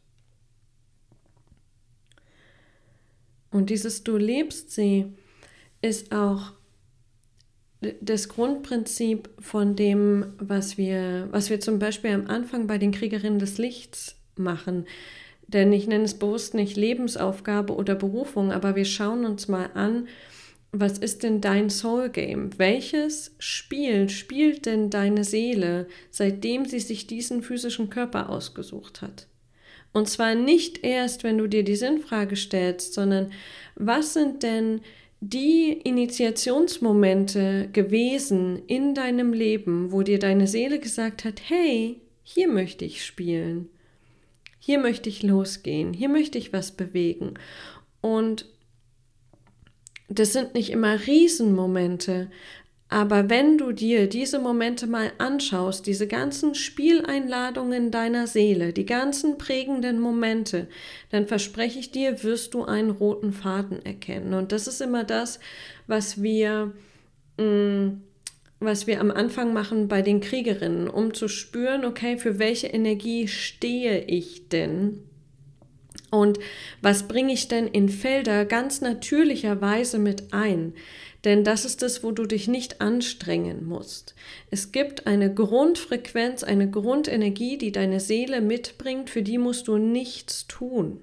Und 3.50 3.69
dieses 3.69 4.02
Du 4.02 4.16
lebst 4.16 4.71
sie 4.71 5.12
ist 5.83 6.12
auch 6.12 6.52
das 8.00 8.28
Grundprinzip 8.28 9.28
von 9.40 9.75
dem, 9.75 10.35
was 10.38 10.78
wir, 10.78 11.28
was 11.33 11.50
wir 11.50 11.61
zum 11.61 11.78
Beispiel 11.78 12.12
am 12.12 12.28
Anfang 12.28 12.66
bei 12.66 12.78
den 12.78 12.92
Kriegerinnen 12.92 13.40
des 13.40 13.59
Lichts 13.59 14.16
machen. 14.37 14.87
Denn 15.49 15.73
ich 15.73 15.88
nenne 15.88 16.04
es 16.04 16.19
bewusst 16.19 16.54
nicht 16.54 16.76
Lebensaufgabe 16.76 17.75
oder 17.75 17.97
Berufung, 17.97 18.52
aber 18.52 18.76
wir 18.76 18.85
schauen 18.85 19.25
uns 19.25 19.49
mal 19.49 19.71
an, 19.75 20.07
was 20.73 20.97
ist 20.97 21.23
denn 21.23 21.43
dein 21.43 21.69
Soul 21.69 22.09
Game? 22.09 22.50
Welches 22.59 23.35
Spiel 23.38 24.09
spielt 24.09 24.64
denn 24.64 24.88
deine 24.88 25.23
Seele, 25.23 25.87
seitdem 26.11 26.64
sie 26.64 26.81
sich 26.81 27.07
diesen 27.07 27.43
physischen 27.43 27.91
Körper 27.91 28.31
ausgesucht 28.31 29.02
hat? 29.02 29.26
Und 29.93 30.09
zwar 30.09 30.35
nicht 30.35 30.83
erst, 30.83 31.23
wenn 31.23 31.37
du 31.37 31.47
dir 31.47 31.62
die 31.62 31.76
Sinnfrage 31.76 32.37
stellst, 32.37 32.95
sondern 32.95 33.31
was 33.75 34.14
sind 34.14 34.43
denn 34.43 34.81
die 35.21 35.73
Initiationsmomente 35.73 37.69
gewesen 37.73 38.62
in 38.67 38.95
deinem 38.95 39.35
Leben, 39.35 39.93
wo 39.93 40.02
dir 40.02 40.19
deine 40.19 40.47
Seele 40.47 40.81
gesagt 40.81 41.25
hat, 41.25 41.43
hey, 41.49 42.00
hier 42.23 42.49
möchte 42.49 42.87
ich 42.87 43.05
spielen, 43.05 43.69
hier 44.59 44.79
möchte 44.79 45.11
ich 45.11 45.23
losgehen, 45.23 45.93
hier 45.93 46.09
möchte 46.09 46.38
ich 46.38 46.55
was 46.55 46.73
bewegen. 46.73 47.35
Und 48.00 48.47
das 50.19 50.33
sind 50.33 50.54
nicht 50.54 50.71
immer 50.71 51.07
Riesenmomente, 51.07 52.28
aber 52.92 53.31
wenn 53.31 53.57
du 53.57 53.73
dir 53.73 54.07
diese 54.07 54.38
Momente 54.38 54.87
mal 54.87 55.12
anschaust, 55.16 55.87
diese 55.87 56.07
ganzen 56.07 56.54
Spieleinladungen 56.54 57.90
deiner 57.90 58.26
Seele, 58.26 58.75
die 58.75 58.85
ganzen 58.85 59.38
prägenden 59.38 59.99
Momente, 59.99 60.69
dann 61.09 61.26
verspreche 61.26 61.78
ich 61.78 61.90
dir, 61.90 62.23
wirst 62.23 62.52
du 62.52 62.66
einen 62.66 62.90
roten 62.90 63.33
Faden 63.33 63.83
erkennen. 63.83 64.35
Und 64.35 64.52
das 64.52 64.66
ist 64.66 64.83
immer 64.83 65.04
das, 65.04 65.40
was 65.87 66.23
wir, 66.23 66.75
mh, 67.38 67.45
mm, 67.47 68.02
was 68.61 68.87
wir 68.87 69.00
am 69.00 69.11
Anfang 69.11 69.54
machen 69.54 69.88
bei 69.88 70.02
den 70.02 70.21
Kriegerinnen, 70.21 70.87
um 70.87 71.14
zu 71.14 71.28
spüren, 71.28 71.87
okay, 71.87 72.19
für 72.19 72.38
welche 72.38 72.66
Energie 72.66 73.26
stehe 73.26 74.04
ich 74.04 74.50
denn? 74.50 75.02
Und 76.12 76.38
was 76.83 77.09
bringe 77.09 77.33
ich 77.33 77.49
denn 77.49 77.66
in 77.66 77.88
Felder 77.88 78.45
ganz 78.45 78.83
natürlicherweise 78.83 79.99
mit 79.99 80.35
ein? 80.35 80.75
Denn 81.25 81.42
das 81.42 81.64
ist 81.64 81.83
es, 81.83 82.04
wo 82.04 82.11
du 82.11 82.26
dich 82.26 82.49
nicht 82.49 82.83
anstrengen 82.83 83.64
musst. 83.66 84.14
Es 84.50 84.73
gibt 84.73 85.07
eine 85.07 85.33
Grundfrequenz, 85.33 86.45
eine 86.45 86.69
Grundenergie, 86.69 87.57
die 87.57 87.73
deine 87.73 87.99
Seele 87.99 88.42
mitbringt, 88.42 89.09
für 89.09 89.23
die 89.23 89.38
musst 89.38 89.69
du 89.69 89.78
nichts 89.78 90.47
tun. 90.49 91.00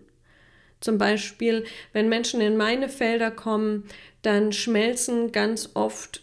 Zum 0.80 1.00
Beispiel, 1.00 1.66
wenn 1.92 2.08
Menschen 2.08 2.39
in 2.39 2.56
meine 2.56 2.88
Felder 2.88 3.32
kommen, 3.32 3.86
dann 4.22 4.54
schmelzen 4.54 5.32
ganz 5.32 5.72
oft 5.74 6.22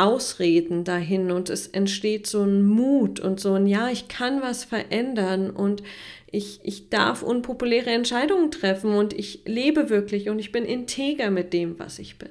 Ausreden 0.00 0.84
dahin 0.84 1.30
und 1.30 1.50
es 1.50 1.66
entsteht 1.66 2.26
so 2.26 2.42
ein 2.42 2.64
Mut 2.64 3.20
und 3.20 3.38
so 3.38 3.52
ein 3.52 3.66
Ja, 3.66 3.90
ich 3.90 4.08
kann 4.08 4.40
was 4.40 4.64
verändern 4.64 5.50
und 5.50 5.82
ich, 6.32 6.60
ich 6.62 6.90
darf 6.90 7.22
unpopuläre 7.22 7.90
Entscheidungen 7.90 8.50
treffen 8.50 8.94
und 8.94 9.12
ich 9.12 9.42
lebe 9.46 9.90
wirklich 9.90 10.28
und 10.28 10.38
ich 10.38 10.52
bin 10.52 10.64
integer 10.64 11.30
mit 11.30 11.52
dem, 11.52 11.78
was 11.78 11.98
ich 11.98 12.18
bin. 12.18 12.30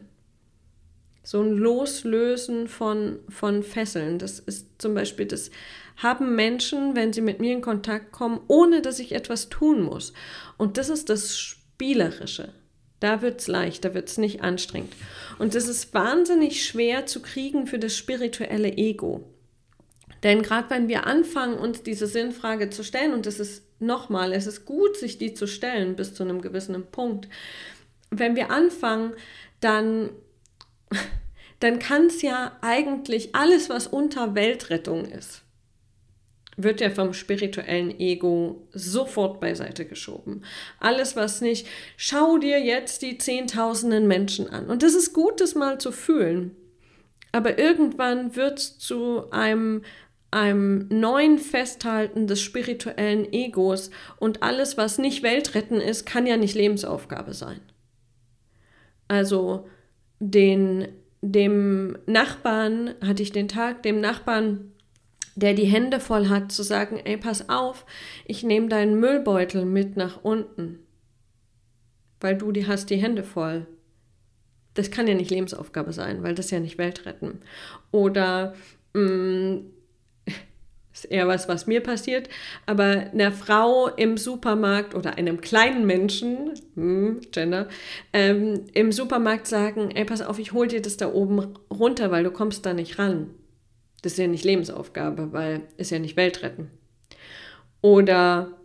So 1.23 1.41
ein 1.41 1.51
Loslösen 1.51 2.67
von, 2.67 3.19
von 3.29 3.61
Fesseln, 3.61 4.17
das 4.17 4.39
ist 4.39 4.81
zum 4.81 4.93
Beispiel, 4.93 5.25
das 5.25 5.51
haben 5.97 6.35
Menschen, 6.35 6.95
wenn 6.95 7.13
sie 7.13 7.21
mit 7.21 7.39
mir 7.39 7.53
in 7.53 7.61
Kontakt 7.61 8.11
kommen, 8.11 8.39
ohne 8.47 8.81
dass 8.81 8.99
ich 8.99 9.11
etwas 9.11 9.49
tun 9.49 9.81
muss. 9.81 10.13
Und 10.57 10.77
das 10.77 10.89
ist 10.89 11.09
das 11.09 11.37
Spielerische. 11.37 12.53
Da 12.99 13.21
wird 13.21 13.41
es 13.41 13.47
leicht, 13.47 13.85
da 13.85 13.93
wird 13.93 14.09
es 14.09 14.17
nicht 14.17 14.41
anstrengend. 14.41 14.93
Und 15.37 15.55
das 15.55 15.67
ist 15.67 15.93
wahnsinnig 15.93 16.65
schwer 16.65 17.05
zu 17.05 17.21
kriegen 17.21 17.67
für 17.67 17.79
das 17.79 17.95
spirituelle 17.95 18.71
Ego. 18.77 19.23
Denn 20.23 20.41
gerade 20.41 20.69
wenn 20.69 20.87
wir 20.87 21.05
anfangen, 21.05 21.57
uns 21.57 21.83
diese 21.83 22.07
Sinnfrage 22.07 22.69
zu 22.69 22.83
stellen, 22.83 23.13
und 23.13 23.25
es 23.25 23.39
ist 23.39 23.63
nochmal, 23.79 24.33
es 24.33 24.47
ist 24.47 24.65
gut, 24.65 24.97
sich 24.97 25.17
die 25.17 25.33
zu 25.33 25.47
stellen 25.47 25.95
bis 25.95 26.13
zu 26.13 26.23
einem 26.23 26.41
gewissen 26.41 26.85
Punkt. 26.91 27.27
Wenn 28.09 28.35
wir 28.35 28.51
anfangen, 28.51 29.13
dann, 29.59 30.09
dann 31.59 31.79
kann 31.79 32.07
es 32.07 32.21
ja 32.21 32.57
eigentlich 32.61 33.35
alles, 33.35 33.69
was 33.69 33.87
unter 33.87 34.35
Weltrettung 34.35 35.05
ist, 35.05 35.43
wird 36.63 36.81
ja 36.81 36.89
vom 36.89 37.13
spirituellen 37.13 37.97
Ego 37.99 38.67
sofort 38.73 39.39
beiseite 39.39 39.85
geschoben. 39.85 40.43
Alles, 40.79 41.15
was 41.15 41.41
nicht, 41.41 41.67
schau 41.95 42.37
dir 42.37 42.59
jetzt 42.59 43.01
die 43.01 43.17
Zehntausenden 43.17 44.07
Menschen 44.07 44.49
an. 44.49 44.67
Und 44.67 44.83
das 44.83 44.93
ist 44.93 45.13
gut, 45.13 45.39
das 45.39 45.55
mal 45.55 45.79
zu 45.79 45.91
fühlen. 45.91 46.55
Aber 47.31 47.59
irgendwann 47.59 48.35
wird 48.35 48.59
es 48.59 48.77
zu 48.79 49.29
einem, 49.31 49.83
einem 50.31 50.87
neuen 50.89 51.39
Festhalten 51.39 52.27
des 52.27 52.41
spirituellen 52.41 53.31
Egos 53.33 53.89
und 54.17 54.43
alles, 54.43 54.77
was 54.77 54.97
nicht 54.97 55.23
Weltretten 55.23 55.81
ist, 55.81 56.05
kann 56.05 56.27
ja 56.27 56.37
nicht 56.37 56.55
Lebensaufgabe 56.55 57.33
sein. 57.33 57.59
Also 59.07 59.67
den, 60.19 60.87
dem 61.21 61.97
Nachbarn 62.05 62.93
hatte 63.01 63.23
ich 63.23 63.31
den 63.31 63.47
Tag, 63.47 63.83
dem 63.83 64.01
Nachbarn 64.01 64.71
der 65.39 65.53
die 65.53 65.65
Hände 65.65 65.99
voll 65.99 66.27
hat, 66.27 66.51
zu 66.51 66.63
sagen, 66.63 66.99
ey, 67.03 67.17
pass 67.17 67.49
auf, 67.49 67.85
ich 68.25 68.43
nehme 68.43 68.67
deinen 68.67 68.99
Müllbeutel 68.99 69.65
mit 69.65 69.95
nach 69.95 70.23
unten, 70.23 70.79
weil 72.19 72.37
du 72.37 72.51
die 72.51 72.67
hast 72.67 72.89
die 72.89 72.97
Hände 72.97 73.23
voll. 73.23 73.65
Das 74.73 74.91
kann 74.91 75.07
ja 75.07 75.15
nicht 75.15 75.31
Lebensaufgabe 75.31 75.93
sein, 75.93 76.23
weil 76.23 76.35
das 76.35 76.51
ja 76.51 76.59
nicht 76.59 76.77
Welt 76.77 77.05
retten. 77.05 77.39
Oder 77.91 78.53
mh, 78.93 79.01
mm, 79.01 79.65
ist 80.99 81.11
eher 81.11 81.27
was, 81.27 81.47
was 81.47 81.67
mir 81.67 81.81
passiert, 81.81 82.29
aber 82.65 83.11
einer 83.11 83.31
Frau 83.31 83.87
im 83.87 84.17
Supermarkt 84.17 84.95
oder 84.95 85.17
einem 85.17 85.41
kleinen 85.41 85.85
Menschen, 85.85 86.53
hm, 86.75 87.21
Gender, 87.31 87.67
ähm, 88.13 88.65
im 88.73 88.91
Supermarkt 88.91 89.47
sagen, 89.47 89.91
ey, 89.91 90.05
pass 90.05 90.21
auf, 90.21 90.39
ich 90.39 90.53
hol 90.53 90.67
dir 90.67 90.81
das 90.81 90.97
da 90.97 91.11
oben 91.11 91.53
runter, 91.71 92.11
weil 92.11 92.23
du 92.23 92.31
kommst 92.31 92.65
da 92.65 92.73
nicht 92.73 92.99
ran. 92.99 93.31
Das 94.01 94.13
ist 94.13 94.19
ja 94.19 94.27
nicht 94.27 94.45
Lebensaufgabe, 94.45 95.33
weil 95.33 95.61
ist 95.77 95.91
ja 95.91 95.99
nicht 95.99 96.15
Weltretten. 96.15 96.71
Oder 97.81 98.59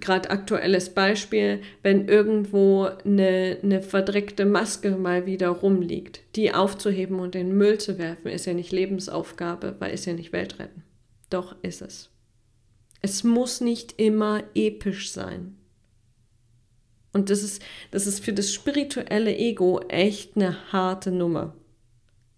gerade 0.00 0.30
aktuelles 0.30 0.90
Beispiel, 0.90 1.60
wenn 1.82 2.08
irgendwo 2.08 2.88
eine, 3.04 3.58
eine 3.62 3.82
verdreckte 3.82 4.44
Maske 4.44 4.92
mal 4.92 5.26
wieder 5.26 5.48
rumliegt, 5.48 6.20
die 6.36 6.54
aufzuheben 6.54 7.20
und 7.20 7.34
in 7.34 7.48
den 7.48 7.56
Müll 7.56 7.78
zu 7.78 7.98
werfen, 7.98 8.28
ist 8.28 8.46
ja 8.46 8.54
nicht 8.54 8.72
Lebensaufgabe, 8.72 9.76
weil 9.78 9.92
ist 9.92 10.06
ja 10.06 10.12
nicht 10.12 10.32
Weltretten. 10.32 10.87
Doch 11.30 11.56
ist 11.62 11.82
es. 11.82 12.10
Es 13.00 13.22
muss 13.24 13.60
nicht 13.60 13.94
immer 14.00 14.42
episch 14.54 15.12
sein. 15.12 15.56
Und 17.12 17.30
das 17.30 17.42
ist, 17.42 17.62
das 17.90 18.06
ist 18.06 18.24
für 18.24 18.32
das 18.32 18.52
spirituelle 18.52 19.36
Ego 19.36 19.80
echt 19.88 20.36
eine 20.36 20.72
harte 20.72 21.10
Nummer. 21.10 21.54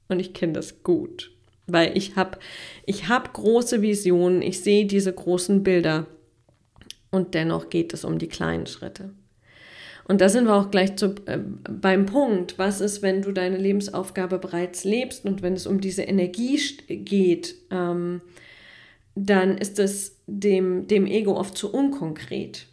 Und 0.09 0.21
ich 0.21 0.33
kenne 0.33 0.55
das 0.55 0.83
gut, 0.83 1.33
weil 1.67 1.97
ich 1.97 2.17
habe 2.17 2.39
ich 2.85 3.09
hab 3.09 3.33
große 3.33 3.83
Visionen, 3.83 4.43
ich 4.43 4.61
sehe 4.61 4.87
diese 4.87 5.13
großen 5.13 5.63
Bilder 5.63 6.07
und 7.11 7.35
dennoch 7.35 7.71
geht 7.71 7.95
es 7.95 8.05
um 8.05 8.19
die 8.19 8.29
kleinen 8.29 8.67
Schritte. 8.67 9.11
Und 10.11 10.21
da 10.21 10.29
sind 10.29 10.47
wir 10.47 10.55
auch 10.55 10.73
gleich 10.73 10.97
zu, 10.97 11.15
äh, 11.27 11.39
beim 11.39 12.07
Punkt, 12.07 12.59
was 12.59 12.81
ist, 12.81 13.03
wenn 13.03 13.23
du 13.23 13.31
deine 13.31 13.57
Lebensaufgabe 13.57 14.39
bereits 14.39 14.83
lebst 14.83 15.25
und 15.25 15.43
wenn 15.43 15.53
es 15.53 15.69
um 15.69 15.81
diese 15.81 16.03
Energie 16.03 16.59
geht, 16.89 17.55
ähm, 17.71 18.21
dann 19.27 19.59
ist 19.59 19.79
es 19.79 20.17
dem, 20.27 20.87
dem 20.87 21.07
Ego 21.07 21.37
oft 21.37 21.57
zu 21.57 21.73
unkonkret. 21.73 22.67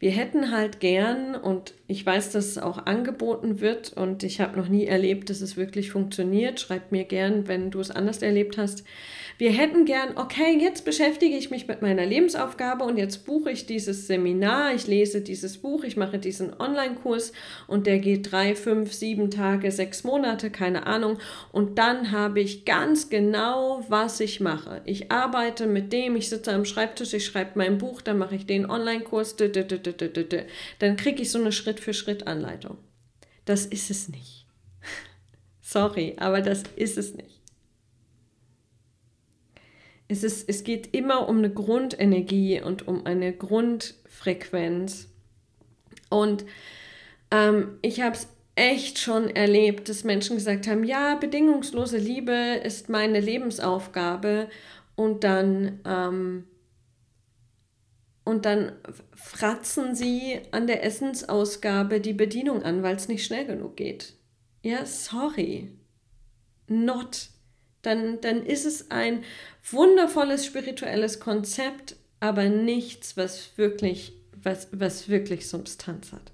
Wir 0.00 0.10
hätten 0.10 0.50
halt 0.50 0.80
gern, 0.80 1.34
und 1.34 1.74
ich 1.86 2.04
weiß, 2.04 2.30
dass 2.32 2.46
es 2.46 2.58
auch 2.58 2.86
angeboten 2.86 3.60
wird, 3.60 3.92
und 3.92 4.22
ich 4.22 4.40
habe 4.40 4.56
noch 4.56 4.68
nie 4.68 4.86
erlebt, 4.86 5.30
dass 5.30 5.40
es 5.40 5.56
wirklich 5.56 5.90
funktioniert. 5.90 6.60
Schreib 6.60 6.92
mir 6.92 7.04
gern, 7.04 7.48
wenn 7.48 7.70
du 7.70 7.80
es 7.80 7.90
anders 7.90 8.22
erlebt 8.22 8.58
hast. 8.58 8.84
Wir 9.38 9.52
hätten 9.52 9.84
gern, 9.84 10.16
okay, 10.16 10.58
jetzt 10.60 10.84
beschäftige 10.84 11.36
ich 11.36 11.52
mich 11.52 11.68
mit 11.68 11.80
meiner 11.80 12.04
Lebensaufgabe 12.04 12.84
und 12.84 12.96
jetzt 12.98 13.24
buche 13.24 13.52
ich 13.52 13.66
dieses 13.66 14.08
Seminar, 14.08 14.74
ich 14.74 14.88
lese 14.88 15.20
dieses 15.20 15.58
Buch, 15.58 15.84
ich 15.84 15.96
mache 15.96 16.18
diesen 16.18 16.58
Online-Kurs 16.58 17.32
und 17.68 17.86
der 17.86 18.00
geht 18.00 18.32
drei, 18.32 18.56
fünf, 18.56 18.92
sieben 18.92 19.30
Tage, 19.30 19.70
sechs 19.70 20.02
Monate, 20.02 20.50
keine 20.50 20.88
Ahnung. 20.88 21.18
Und 21.52 21.78
dann 21.78 22.10
habe 22.10 22.40
ich 22.40 22.64
ganz 22.64 23.10
genau, 23.10 23.84
was 23.88 24.18
ich 24.18 24.40
mache. 24.40 24.80
Ich 24.86 25.12
arbeite 25.12 25.68
mit 25.68 25.92
dem, 25.92 26.16
ich 26.16 26.28
sitze 26.28 26.52
am 26.52 26.64
Schreibtisch, 26.64 27.14
ich 27.14 27.24
schreibe 27.24 27.52
mein 27.54 27.78
Buch, 27.78 28.02
dann 28.02 28.18
mache 28.18 28.34
ich 28.34 28.44
den 28.44 28.68
Online-Kurs, 28.68 29.36
dann 29.68 30.96
kriege 30.96 31.22
ich 31.22 31.30
so 31.30 31.38
eine 31.38 31.52
Schritt-für-Schritt-Anleitung. 31.52 32.78
Das 33.44 33.66
ist 33.66 33.90
es 33.90 34.08
nicht. 34.08 34.46
Sorry, 35.60 36.16
aber 36.18 36.40
das 36.40 36.62
ist 36.76 36.98
es 36.98 37.14
nicht. 37.14 37.40
Es, 40.08 40.24
ist, 40.24 40.48
es 40.48 40.64
geht 40.64 40.94
immer 40.94 41.28
um 41.28 41.38
eine 41.38 41.50
Grundenergie 41.50 42.62
und 42.62 42.88
um 42.88 43.04
eine 43.04 43.32
Grundfrequenz. 43.34 45.08
Und 46.08 46.46
ähm, 47.30 47.78
ich 47.82 48.00
habe 48.00 48.16
es 48.16 48.28
echt 48.54 48.98
schon 48.98 49.28
erlebt, 49.28 49.88
dass 49.88 50.04
Menschen 50.04 50.36
gesagt 50.36 50.66
haben, 50.66 50.82
ja, 50.82 51.14
bedingungslose 51.14 51.98
Liebe 51.98 52.60
ist 52.64 52.88
meine 52.88 53.20
Lebensaufgabe. 53.20 54.48
Und 54.96 55.22
dann, 55.22 55.80
ähm, 55.84 56.44
und 58.28 58.44
dann 58.44 58.72
fratzen 59.14 59.94
sie 59.94 60.40
an 60.50 60.66
der 60.66 60.84
Essensausgabe 60.84 61.98
die 61.98 62.12
Bedienung 62.12 62.62
an, 62.62 62.82
weil 62.82 62.94
es 62.94 63.08
nicht 63.08 63.24
schnell 63.24 63.46
genug 63.46 63.78
geht. 63.78 64.12
Ja, 64.62 64.84
sorry. 64.84 65.72
Not 66.66 67.30
dann, 67.80 68.20
dann 68.20 68.44
ist 68.44 68.66
es 68.66 68.90
ein 68.90 69.24
wundervolles 69.70 70.44
spirituelles 70.44 71.20
Konzept, 71.20 71.96
aber 72.20 72.50
nichts, 72.50 73.16
was 73.16 73.56
wirklich, 73.56 74.12
was, 74.42 74.68
was 74.72 75.08
wirklich 75.08 75.48
Substanz 75.48 76.12
hat. 76.12 76.30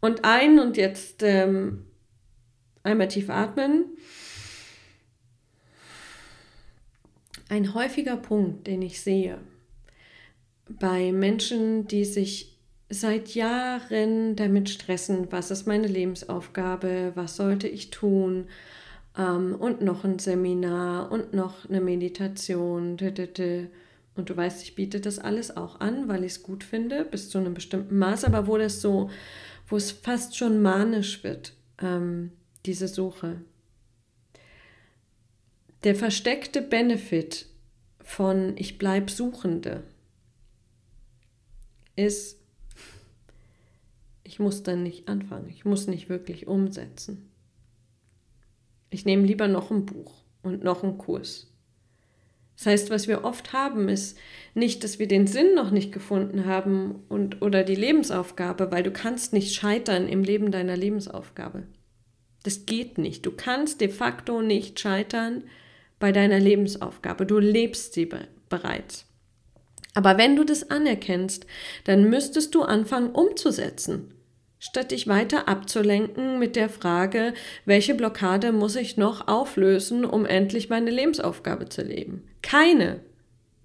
Und 0.00 0.24
ein 0.24 0.58
und 0.58 0.76
jetzt 0.76 1.22
ähm, 1.22 1.86
einmal 2.82 3.06
tief 3.06 3.30
atmen. 3.30 3.84
Ein 7.48 7.74
häufiger 7.74 8.16
Punkt, 8.16 8.66
den 8.66 8.82
ich 8.82 9.02
sehe 9.02 9.38
bei 10.78 11.12
Menschen, 11.12 11.86
die 11.86 12.04
sich 12.04 12.58
seit 12.88 13.34
Jahren 13.34 14.36
damit 14.36 14.68
stressen, 14.68 15.28
was 15.30 15.50
ist 15.50 15.66
meine 15.66 15.86
Lebensaufgabe, 15.86 17.12
was 17.14 17.36
sollte 17.36 17.68
ich 17.68 17.90
tun, 17.90 18.46
ähm, 19.16 19.54
und 19.58 19.80
noch 19.80 20.04
ein 20.04 20.18
Seminar 20.18 21.10
und 21.10 21.32
noch 21.32 21.68
eine 21.68 21.80
Meditation. 21.80 22.96
Und 24.16 24.28
du 24.28 24.36
weißt, 24.36 24.62
ich 24.62 24.74
biete 24.74 25.00
das 25.00 25.18
alles 25.18 25.56
auch 25.56 25.80
an, 25.80 26.08
weil 26.08 26.24
ich 26.24 26.32
es 26.32 26.42
gut 26.42 26.64
finde, 26.64 27.04
bis 27.04 27.30
zu 27.30 27.38
einem 27.38 27.54
bestimmten 27.54 27.96
Maß, 27.98 28.24
aber 28.24 28.46
wo 28.46 28.58
das 28.58 28.80
so, 28.80 29.10
wo 29.68 29.76
es 29.76 29.92
fast 29.92 30.36
schon 30.36 30.60
manisch 30.60 31.22
wird, 31.22 31.54
ähm, 31.80 32.32
diese 32.66 32.88
Suche. 32.88 33.40
Der 35.84 35.94
versteckte 35.94 36.60
Benefit 36.60 37.46
von 38.02 38.54
ich 38.56 38.76
bleib 38.76 39.08
Suchende 39.10 39.84
ist, 42.00 42.40
ich 44.24 44.38
muss 44.38 44.62
dann 44.62 44.82
nicht 44.82 45.08
anfangen, 45.08 45.48
ich 45.48 45.64
muss 45.64 45.86
nicht 45.86 46.08
wirklich 46.08 46.46
umsetzen. 46.46 47.30
Ich 48.90 49.04
nehme 49.04 49.26
lieber 49.26 49.48
noch 49.48 49.70
ein 49.70 49.86
Buch 49.86 50.22
und 50.42 50.64
noch 50.64 50.82
einen 50.82 50.98
Kurs. 50.98 51.50
Das 52.56 52.66
heißt, 52.66 52.90
was 52.90 53.08
wir 53.08 53.24
oft 53.24 53.54
haben, 53.54 53.88
ist 53.88 54.18
nicht, 54.54 54.84
dass 54.84 54.98
wir 54.98 55.08
den 55.08 55.26
Sinn 55.26 55.54
noch 55.54 55.70
nicht 55.70 55.92
gefunden 55.92 56.44
haben 56.44 57.04
und, 57.08 57.40
oder 57.40 57.64
die 57.64 57.74
Lebensaufgabe, 57.74 58.70
weil 58.70 58.82
du 58.82 58.90
kannst 58.90 59.32
nicht 59.32 59.54
scheitern 59.54 60.06
im 60.08 60.22
Leben 60.22 60.50
deiner 60.50 60.76
Lebensaufgabe. 60.76 61.62
Das 62.42 62.66
geht 62.66 62.98
nicht. 62.98 63.24
Du 63.24 63.32
kannst 63.32 63.80
de 63.80 63.88
facto 63.88 64.42
nicht 64.42 64.78
scheitern 64.78 65.44
bei 65.98 66.12
deiner 66.12 66.38
Lebensaufgabe. 66.38 67.24
Du 67.26 67.38
lebst 67.38 67.94
sie 67.94 68.06
be 68.06 68.28
bereits. 68.48 69.06
Aber 69.94 70.18
wenn 70.18 70.36
du 70.36 70.44
das 70.44 70.70
anerkennst, 70.70 71.46
dann 71.84 72.08
müsstest 72.08 72.54
du 72.54 72.62
anfangen 72.62 73.10
umzusetzen 73.10 74.14
statt 74.60 74.92
dich 74.92 75.08
weiter 75.08 75.48
abzulenken 75.48 76.38
mit 76.38 76.54
der 76.54 76.68
Frage, 76.68 77.34
welche 77.64 77.94
Blockade 77.94 78.52
muss 78.52 78.76
ich 78.76 78.96
noch 78.96 79.26
auflösen, 79.26 80.04
um 80.04 80.26
endlich 80.26 80.68
meine 80.68 80.90
Lebensaufgabe 80.90 81.68
zu 81.68 81.82
leben. 81.82 82.28
Keine. 82.42 83.00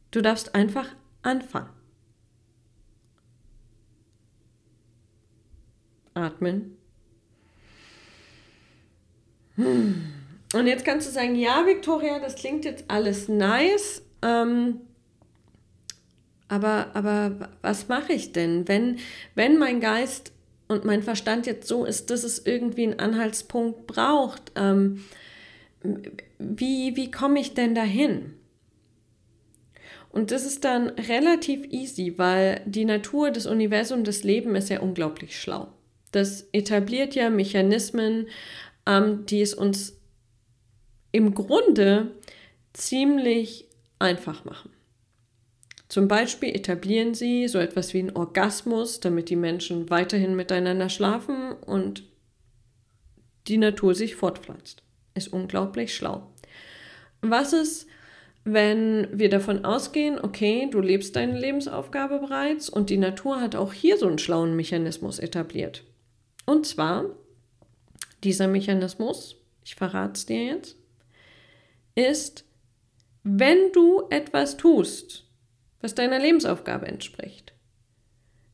Du 0.10 0.22
darfst 0.22 0.56
einfach 0.56 0.88
anfangen. 1.22 1.70
Atmen. 6.14 6.78
Und 9.58 10.68
jetzt 10.68 10.86
kannst 10.86 11.08
du 11.08 11.12
sagen, 11.12 11.36
ja, 11.36 11.66
Victoria, 11.66 12.20
das 12.20 12.36
klingt 12.36 12.64
jetzt 12.64 12.86
alles 12.88 13.28
nice. 13.28 14.02
Ähm, 14.22 14.80
aber, 16.48 16.96
aber 16.96 17.50
was 17.62 17.88
mache 17.88 18.14
ich 18.14 18.32
denn, 18.32 18.68
wenn, 18.68 19.00
wenn 19.34 19.58
mein 19.58 19.80
Geist 19.80 20.32
und 20.68 20.86
mein 20.86 21.04
Verstand 21.04 21.46
jetzt 21.46 21.68
so 21.68 21.86
ist, 21.86 22.10
dass 22.10 22.24
es 22.24 22.46
irgendwie 22.46 22.84
einen 22.84 23.00
Anhaltspunkt 23.00 23.88
braucht, 23.88 24.52
ähm, 24.56 25.04
wie, 26.40 26.96
wie 26.96 27.12
komme 27.12 27.40
ich 27.40 27.54
denn 27.54 27.76
dahin? 27.76 28.34
Und 30.12 30.32
das 30.32 30.46
ist 30.46 30.64
dann 30.64 30.90
relativ 30.90 31.66
easy, 31.72 32.14
weil 32.18 32.62
die 32.66 32.86
Natur 32.86 33.32
des 33.32 33.46
Universums, 33.46 34.06
das 34.06 34.24
Leben 34.24 34.56
ist 34.56 34.70
ja 34.70 34.80
unglaublich 34.80 35.40
schlau. 35.40 35.68
Das 36.12 36.48
etabliert 36.54 37.16
ja 37.16 37.30
Mechanismen, 37.30 38.28
ähm, 38.86 39.26
die 39.26 39.42
es 39.42 39.54
uns 39.54 40.00
im 41.12 41.34
Grunde 41.34 42.12
ziemlich 42.72 43.68
einfach 44.00 44.46
machen. 44.46 44.72
Zum 45.96 46.10
Beispiel 46.10 46.54
etablieren 46.54 47.14
sie 47.14 47.48
so 47.48 47.58
etwas 47.58 47.94
wie 47.94 48.00
einen 48.00 48.18
Orgasmus, 48.18 49.00
damit 49.00 49.30
die 49.30 49.38
Menschen 49.38 49.90
weiterhin 49.90 50.36
miteinander 50.36 50.90
schlafen 50.90 51.54
und 51.54 52.04
die 53.48 53.58
Natur 53.58 53.96
sich 53.96 54.18
fortpflanzt. 54.18 54.84
Ist 55.14 55.32
unglaublich 55.32 55.96
schlau. 55.96 56.34
Was 57.22 57.54
ist, 57.54 57.88
wenn 58.44 59.08
wir 59.18 59.30
davon 59.30 59.64
ausgehen, 59.64 60.20
okay, 60.20 60.68
du 60.70 60.82
lebst 60.82 61.16
deine 61.16 61.40
Lebensaufgabe 61.40 62.20
bereits 62.20 62.68
und 62.68 62.90
die 62.90 62.98
Natur 62.98 63.40
hat 63.40 63.56
auch 63.56 63.72
hier 63.72 63.98
so 63.98 64.08
einen 64.08 64.18
schlauen 64.18 64.54
Mechanismus 64.54 65.18
etabliert. 65.18 65.86
Und 66.46 66.66
zwar, 66.66 67.06
dieser 68.22 68.50
Mechanismus, 68.50 69.38
ich 69.64 69.76
verrate 69.76 70.16
es 70.16 70.26
dir 70.26 70.44
jetzt, 70.44 70.76
ist, 71.96 72.44
wenn 73.24 73.72
du 73.72 74.04
etwas 74.10 74.58
tust, 74.58 75.25
was 75.86 75.94
deiner 75.94 76.18
Lebensaufgabe 76.18 76.88
entspricht, 76.88 77.54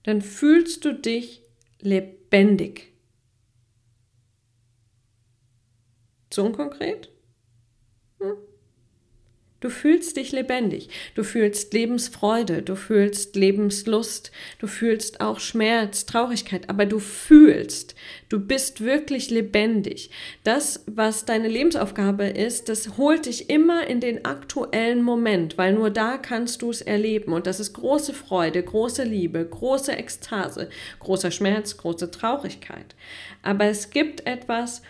dann 0.03 0.21
fühlst 0.21 0.83
du 0.83 0.93
dich 0.93 1.41
lebendig. 1.79 2.91
So 6.33 6.43
unkonkret? 6.43 7.10
Du 9.61 9.69
fühlst 9.69 10.17
dich 10.17 10.31
lebendig, 10.31 10.89
du 11.13 11.23
fühlst 11.23 11.71
Lebensfreude, 11.71 12.63
du 12.63 12.75
fühlst 12.75 13.35
Lebenslust, 13.35 14.31
du 14.57 14.65
fühlst 14.65 15.21
auch 15.21 15.39
Schmerz, 15.39 16.07
Traurigkeit, 16.07 16.67
aber 16.67 16.87
du 16.87 16.97
fühlst, 16.97 17.93
du 18.27 18.39
bist 18.39 18.81
wirklich 18.83 19.29
lebendig. 19.29 20.09
Das, 20.43 20.83
was 20.87 21.25
deine 21.25 21.47
Lebensaufgabe 21.47 22.25
ist, 22.25 22.69
das 22.69 22.97
holt 22.97 23.27
dich 23.27 23.51
immer 23.51 23.85
in 23.85 23.99
den 23.99 24.25
aktuellen 24.25 25.03
Moment, 25.03 25.59
weil 25.59 25.73
nur 25.73 25.91
da 25.91 26.17
kannst 26.17 26.63
du 26.63 26.71
es 26.71 26.81
erleben. 26.81 27.31
Und 27.31 27.45
das 27.45 27.59
ist 27.59 27.73
große 27.73 28.15
Freude, 28.15 28.63
große 28.63 29.03
Liebe, 29.03 29.45
große 29.45 29.91
Ekstase, 29.91 30.69
großer 30.97 31.29
Schmerz, 31.29 31.77
große 31.77 32.09
Traurigkeit. 32.09 32.95
Aber 33.43 33.65
es 33.65 33.91
gibt 33.91 34.25
etwas, 34.25 34.81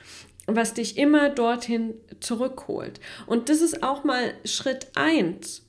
was 0.48 0.74
dich 0.74 0.98
immer 0.98 1.30
dorthin 1.30 1.94
zurückholt. 2.20 3.00
Und 3.28 3.50
das 3.50 3.62
ist 3.62 3.84
auch 3.84 4.04
mal 4.04 4.34
Schritt 4.44 4.88
eins. 4.96 5.66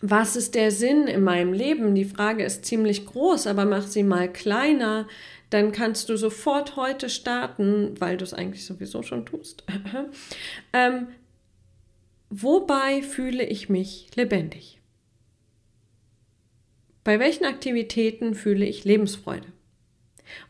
Was 0.00 0.36
ist 0.36 0.54
der 0.54 0.70
Sinn 0.70 1.08
in 1.08 1.24
meinem 1.24 1.52
Leben? 1.52 1.94
Die 1.94 2.04
Frage 2.04 2.44
ist 2.44 2.64
ziemlich 2.64 3.06
groß, 3.06 3.46
aber 3.48 3.64
mach 3.64 3.86
sie 3.86 4.04
mal 4.04 4.32
kleiner. 4.32 5.08
Dann 5.50 5.72
kannst 5.72 6.08
du 6.08 6.16
sofort 6.16 6.76
heute 6.76 7.08
starten, 7.08 7.94
weil 7.98 8.16
du 8.16 8.24
es 8.24 8.34
eigentlich 8.34 8.64
sowieso 8.64 9.02
schon 9.02 9.26
tust. 9.26 9.64
ähm, 10.72 11.08
wobei 12.30 13.02
fühle 13.02 13.44
ich 13.44 13.68
mich 13.68 14.10
lebendig? 14.14 14.80
Bei 17.02 17.18
welchen 17.18 17.46
Aktivitäten 17.46 18.34
fühle 18.34 18.66
ich 18.66 18.84
Lebensfreude? 18.84 19.52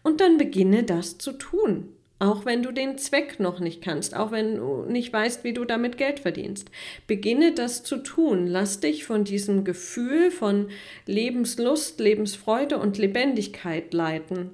Und 0.03 0.21
dann 0.21 0.38
beginne 0.38 0.83
das 0.83 1.17
zu 1.17 1.33
tun. 1.33 1.95
Auch 2.20 2.44
wenn 2.44 2.64
du 2.64 2.72
den 2.72 2.98
Zweck 2.98 3.38
noch 3.38 3.61
nicht 3.61 3.81
kannst, 3.81 4.16
auch 4.16 4.33
wenn 4.33 4.57
du 4.57 4.85
nicht 4.88 5.12
weißt, 5.12 5.44
wie 5.44 5.52
du 5.52 5.64
damit 5.64 5.98
Geld 5.98 6.18
verdienst. 6.18 6.68
Beginne 7.07 7.54
das 7.54 7.85
zu 7.85 7.98
tun. 7.98 8.48
Lass 8.48 8.81
dich 8.81 9.04
von 9.04 9.22
diesem 9.22 9.64
Gefühl 9.64 10.33
von 10.33 10.68
Lebenslust, 11.07 12.00
Lebensfreude 12.00 12.78
und 12.78 12.98
Lebendigkeit 12.98 13.94
leiten. 13.94 14.50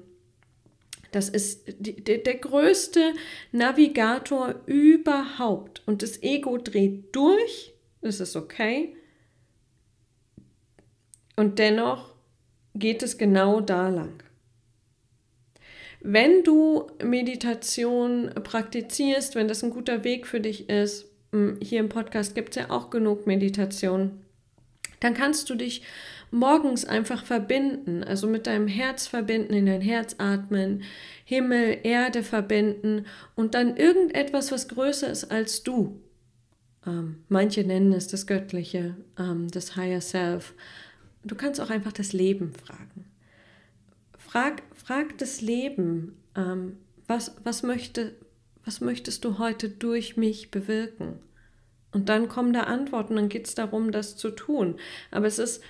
Das 1.11 1.29
ist 1.29 1.63
die, 1.79 1.95
der, 2.03 2.19
der 2.19 2.35
größte 2.35 3.13
Navigator 3.51 4.55
überhaupt. 4.65 5.81
Und 5.87 6.03
das 6.03 6.21
Ego 6.21 6.57
dreht 6.57 7.15
durch. 7.15 7.73
Das 8.01 8.19
ist 8.19 8.35
okay. 8.35 8.95
Und 11.35 11.57
dennoch 11.57 12.13
geht 12.75 13.01
es 13.01 13.17
genau 13.17 13.61
da 13.61 13.89
lang. 13.89 14.21
Wenn 16.07 16.43
du 16.43 16.85
Meditation 17.03 18.29
praktizierst, 18.43 19.33
wenn 19.33 19.47
das 19.47 19.63
ein 19.63 19.71
guter 19.71 20.03
Weg 20.03 20.27
für 20.27 20.39
dich 20.39 20.69
ist, 20.69 21.07
hm, 21.31 21.57
hier 21.63 21.79
im 21.79 21.89
Podcast 21.89 22.35
gibt 22.35 22.49
es 22.55 22.61
ja 22.61 22.69
auch 22.69 22.91
genug 22.91 23.25
Meditation, 23.25 24.21
dann 24.99 25.15
kannst 25.15 25.49
du 25.49 25.55
dich 25.55 25.81
morgens 26.29 26.85
einfach 26.85 27.25
verbinden, 27.25 28.03
also 28.03 28.27
mit 28.27 28.45
deinem 28.45 28.67
Herz 28.67 29.07
verbinden, 29.07 29.55
in 29.55 29.65
dein 29.65 29.81
Herz 29.81 30.17
atmen, 30.19 30.83
Himmel, 31.23 31.79
Erde 31.81 32.21
verbinden 32.21 33.07
und 33.33 33.55
dann 33.55 33.75
irgendetwas, 33.75 34.51
was 34.51 34.67
größer 34.67 35.09
ist 35.09 35.31
als 35.31 35.63
du. 35.63 35.99
Ähm, 36.85 37.23
manche 37.29 37.63
nennen 37.63 37.93
es 37.93 38.07
das 38.07 38.27
Göttliche, 38.27 38.95
ähm, 39.17 39.47
das 39.49 39.75
Higher 39.75 40.01
Self. 40.01 40.53
Du 41.23 41.33
kannst 41.33 41.59
auch 41.59 41.71
einfach 41.71 41.93
das 41.93 42.13
Leben 42.13 42.53
fragen. 42.53 43.05
Frag, 44.19 44.61
frag 44.85 45.17
das 45.17 45.41
Leben, 45.41 46.15
ähm, 46.35 46.77
was, 47.07 47.35
was, 47.43 47.63
möchte, 47.63 48.15
was 48.63 48.81
möchtest 48.81 49.25
du 49.25 49.39
heute 49.39 49.67
durch 49.67 50.15
mich 50.15 50.51
bewirken? 50.51 51.19
Und 51.91 52.09
dann 52.09 52.27
kommen 52.27 52.53
da 52.53 52.61
Antworten, 52.63 53.15
dann 53.15 53.29
geht 53.29 53.47
es 53.47 53.55
darum, 53.55 53.91
das 53.91 54.15
zu 54.15 54.29
tun. 54.29 54.75
Aber 55.09 55.25
es 55.25 55.39
ist, 55.39 55.63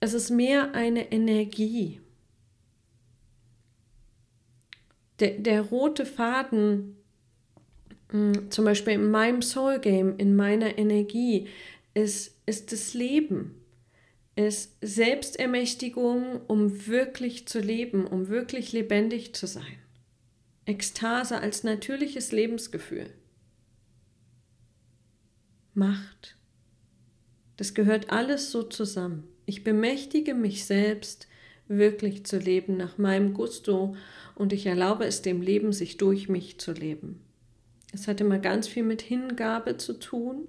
es 0.00 0.14
ist 0.14 0.30
mehr 0.30 0.74
eine 0.74 1.12
Energie. 1.12 2.00
Der, 5.20 5.38
der 5.38 5.60
rote 5.60 6.04
Faden, 6.04 6.96
hm, 8.10 8.50
zum 8.50 8.64
Beispiel 8.64 8.94
in 8.94 9.10
meinem 9.12 9.42
Soul 9.42 9.78
Game, 9.78 10.16
in 10.16 10.34
meiner 10.34 10.76
Energie, 10.76 11.46
ist, 11.94 12.36
ist 12.46 12.72
das 12.72 12.94
Leben 12.94 13.59
ist 14.36 14.76
Selbstermächtigung, 14.80 16.40
um 16.46 16.86
wirklich 16.86 17.46
zu 17.46 17.60
leben, 17.60 18.06
um 18.06 18.28
wirklich 18.28 18.72
lebendig 18.72 19.34
zu 19.34 19.46
sein. 19.46 19.78
Ekstase 20.66 21.40
als 21.40 21.64
natürliches 21.64 22.32
Lebensgefühl. 22.32 23.10
Macht. 25.74 26.36
Das 27.56 27.74
gehört 27.74 28.10
alles 28.10 28.50
so 28.50 28.62
zusammen. 28.62 29.24
Ich 29.46 29.64
bemächtige 29.64 30.34
mich 30.34 30.64
selbst, 30.64 31.26
wirklich 31.68 32.24
zu 32.26 32.38
leben 32.38 32.76
nach 32.76 32.98
meinem 32.98 33.32
Gusto 33.32 33.94
und 34.34 34.52
ich 34.52 34.66
erlaube 34.66 35.04
es 35.04 35.22
dem 35.22 35.40
Leben, 35.40 35.72
sich 35.72 35.96
durch 35.96 36.28
mich 36.28 36.58
zu 36.58 36.72
leben. 36.72 37.20
Es 37.92 38.08
hat 38.08 38.20
immer 38.20 38.38
ganz 38.38 38.68
viel 38.68 38.82
mit 38.82 39.02
Hingabe 39.02 39.76
zu 39.76 39.94
tun. 39.98 40.48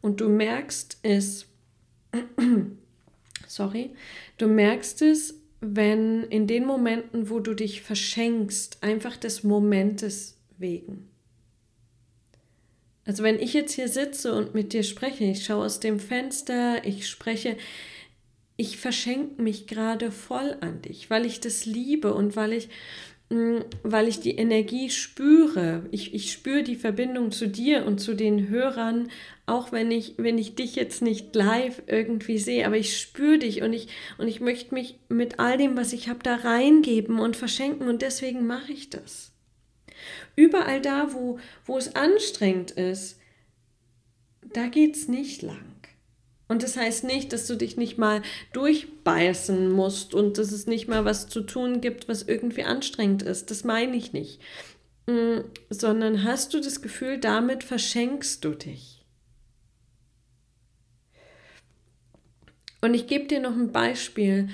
Und 0.00 0.20
du 0.20 0.28
merkst 0.28 0.98
es, 1.02 1.46
sorry, 3.46 3.90
du 4.38 4.48
merkst 4.48 5.02
es, 5.02 5.38
wenn 5.60 6.24
in 6.24 6.46
den 6.46 6.66
Momenten, 6.66 7.30
wo 7.30 7.38
du 7.38 7.54
dich 7.54 7.82
verschenkst, 7.82 8.82
einfach 8.82 9.16
des 9.16 9.44
Momentes 9.44 10.36
wegen. 10.58 11.08
Also 13.04 13.22
wenn 13.22 13.38
ich 13.38 13.52
jetzt 13.52 13.72
hier 13.72 13.88
sitze 13.88 14.32
und 14.34 14.54
mit 14.54 14.72
dir 14.72 14.82
spreche, 14.82 15.24
ich 15.24 15.44
schaue 15.44 15.64
aus 15.64 15.80
dem 15.80 15.98
Fenster, 15.98 16.84
ich 16.84 17.08
spreche, 17.08 17.56
ich 18.56 18.78
verschenke 18.78 19.42
mich 19.42 19.66
gerade 19.66 20.12
voll 20.12 20.56
an 20.60 20.82
dich, 20.82 21.10
weil 21.10 21.26
ich 21.26 21.40
das 21.40 21.66
liebe 21.66 22.14
und 22.14 22.36
weil 22.36 22.52
ich 22.52 22.68
weil 23.82 24.08
ich 24.08 24.20
die 24.20 24.36
Energie 24.36 24.90
spüre. 24.90 25.86
Ich, 25.90 26.14
ich 26.14 26.32
spüre 26.32 26.62
die 26.62 26.76
Verbindung 26.76 27.30
zu 27.30 27.48
dir 27.48 27.86
und 27.86 27.98
zu 27.98 28.14
den 28.14 28.48
Hörern, 28.48 29.10
auch 29.46 29.72
wenn 29.72 29.90
ich, 29.90 30.14
wenn 30.18 30.38
ich 30.38 30.54
dich 30.54 30.76
jetzt 30.76 31.02
nicht 31.02 31.34
live 31.34 31.82
irgendwie 31.86 32.38
sehe, 32.38 32.66
aber 32.66 32.76
ich 32.76 32.98
spüre 32.98 33.38
dich 33.38 33.62
und 33.62 33.72
ich, 33.72 33.88
und 34.18 34.28
ich 34.28 34.40
möchte 34.40 34.74
mich 34.74 34.98
mit 35.08 35.38
all 35.38 35.56
dem, 35.56 35.76
was 35.76 35.92
ich 35.92 36.08
habe, 36.08 36.20
da 36.22 36.36
reingeben 36.36 37.20
und 37.20 37.36
verschenken 37.36 37.88
und 37.88 38.02
deswegen 38.02 38.46
mache 38.46 38.72
ich 38.72 38.90
das. 38.90 39.32
Überall 40.36 40.80
da, 40.80 41.12
wo, 41.12 41.38
wo 41.64 41.78
es 41.78 41.94
anstrengend 41.94 42.72
ist, 42.72 43.18
da 44.52 44.66
geht 44.66 44.96
es 44.96 45.08
nicht 45.08 45.42
lang. 45.42 45.71
Und 46.52 46.62
das 46.62 46.76
heißt 46.76 47.04
nicht, 47.04 47.32
dass 47.32 47.46
du 47.46 47.56
dich 47.56 47.78
nicht 47.78 47.96
mal 47.96 48.20
durchbeißen 48.52 49.72
musst 49.72 50.12
und 50.12 50.36
dass 50.36 50.52
es 50.52 50.66
nicht 50.66 50.86
mal 50.86 51.06
was 51.06 51.26
zu 51.26 51.40
tun 51.40 51.80
gibt, 51.80 52.10
was 52.10 52.24
irgendwie 52.24 52.62
anstrengend 52.62 53.22
ist. 53.22 53.50
Das 53.50 53.64
meine 53.64 53.96
ich 53.96 54.12
nicht. 54.12 54.38
Mm, 55.06 55.38
sondern 55.70 56.24
hast 56.24 56.52
du 56.52 56.60
das 56.60 56.82
Gefühl, 56.82 57.16
damit 57.16 57.64
verschenkst 57.64 58.44
du 58.44 58.50
dich. 58.50 59.02
Und 62.82 62.92
ich 62.92 63.06
gebe 63.06 63.24
dir 63.24 63.40
noch 63.40 63.56
ein 63.56 63.72
Beispiel. 63.72 64.50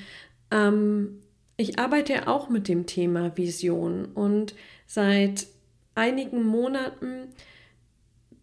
Ähm, 0.53 1.21
ich 1.57 1.81
arbeite 1.81 2.13
ja 2.13 2.29
auch 2.29 2.49
mit 2.49 2.69
dem 2.69 2.87
Thema 2.87 3.37
Vision 3.37 4.05
und 4.05 4.55
seit 4.87 5.49
einigen 5.97 6.45
Monaten 6.45 7.35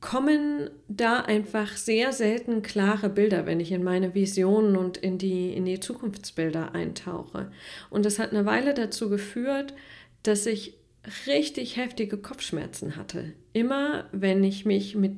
kommen 0.06 0.70
da 0.88 1.22
einfach 1.22 1.76
sehr 1.78 2.14
selten 2.14 2.62
klare 2.62 3.10
Bilder, 3.10 3.48
wenn 3.48 3.60
ich 3.60 3.72
in 3.72 3.84
meine 3.84 4.14
Visionen 4.14 4.78
und 4.78 4.98
in 4.98 5.18
die, 5.18 5.52
in 5.52 5.66
die 5.66 5.80
Zukunftsbilder 5.80 6.76
eintauche. 6.76 7.52
Und 7.90 8.06
das 8.06 8.20
hat 8.20 8.30
eine 8.30 8.46
Weile 8.46 8.76
dazu 8.76 9.10
geführt, 9.10 9.74
dass 10.22 10.46
ich 10.46 10.78
richtig 11.26 11.76
heftige 11.78 12.18
Kopfschmerzen 12.18 12.98
hatte. 12.98 13.34
Immer 13.52 14.06
wenn 14.12 14.44
ich 14.44 14.64
mich 14.64 14.96
mit 14.96 15.14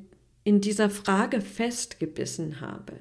in 0.46 0.62
dieser 0.62 0.90
Frage 0.90 1.42
festgebissen 1.42 2.62
habe. 2.62 2.94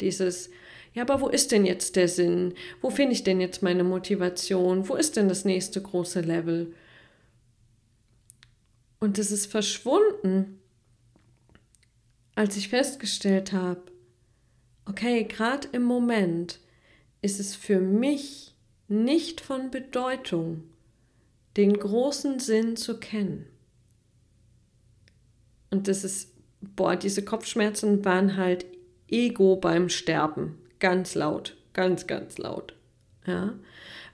Dieses, 0.00 0.50
ja, 0.94 1.02
aber 1.02 1.20
wo 1.20 1.26
ist 1.26 1.50
denn 1.50 1.66
jetzt 1.66 1.96
der 1.96 2.06
Sinn? 2.06 2.54
Wo 2.80 2.90
finde 2.90 3.14
ich 3.14 3.24
denn 3.24 3.40
jetzt 3.40 3.64
meine 3.64 3.82
Motivation? 3.82 4.88
Wo 4.88 4.94
ist 4.94 5.16
denn 5.16 5.28
das 5.28 5.44
nächste 5.44 5.82
große 5.82 6.20
Level? 6.20 6.72
Und 9.00 9.18
es 9.18 9.32
ist 9.32 9.50
verschwunden, 9.50 10.60
als 12.36 12.56
ich 12.56 12.68
festgestellt 12.68 13.52
habe, 13.52 13.82
okay, 14.84 15.24
gerade 15.24 15.66
im 15.72 15.82
Moment 15.82 16.60
ist 17.22 17.40
es 17.40 17.56
für 17.56 17.80
mich 17.80 18.54
nicht 18.86 19.40
von 19.40 19.70
Bedeutung, 19.72 20.62
den 21.56 21.76
großen 21.76 22.38
Sinn 22.38 22.76
zu 22.76 23.00
kennen. 23.00 23.46
Und 25.70 25.88
das 25.88 26.04
ist, 26.04 26.32
boah, 26.60 26.94
diese 26.94 27.24
Kopfschmerzen 27.24 28.04
waren 28.04 28.36
halt 28.36 28.66
Ego 29.08 29.56
beim 29.56 29.88
Sterben. 29.88 30.58
Ganz 30.78 31.14
laut, 31.14 31.56
ganz, 31.72 32.06
ganz 32.06 32.38
laut. 32.38 32.74
Ja. 33.26 33.54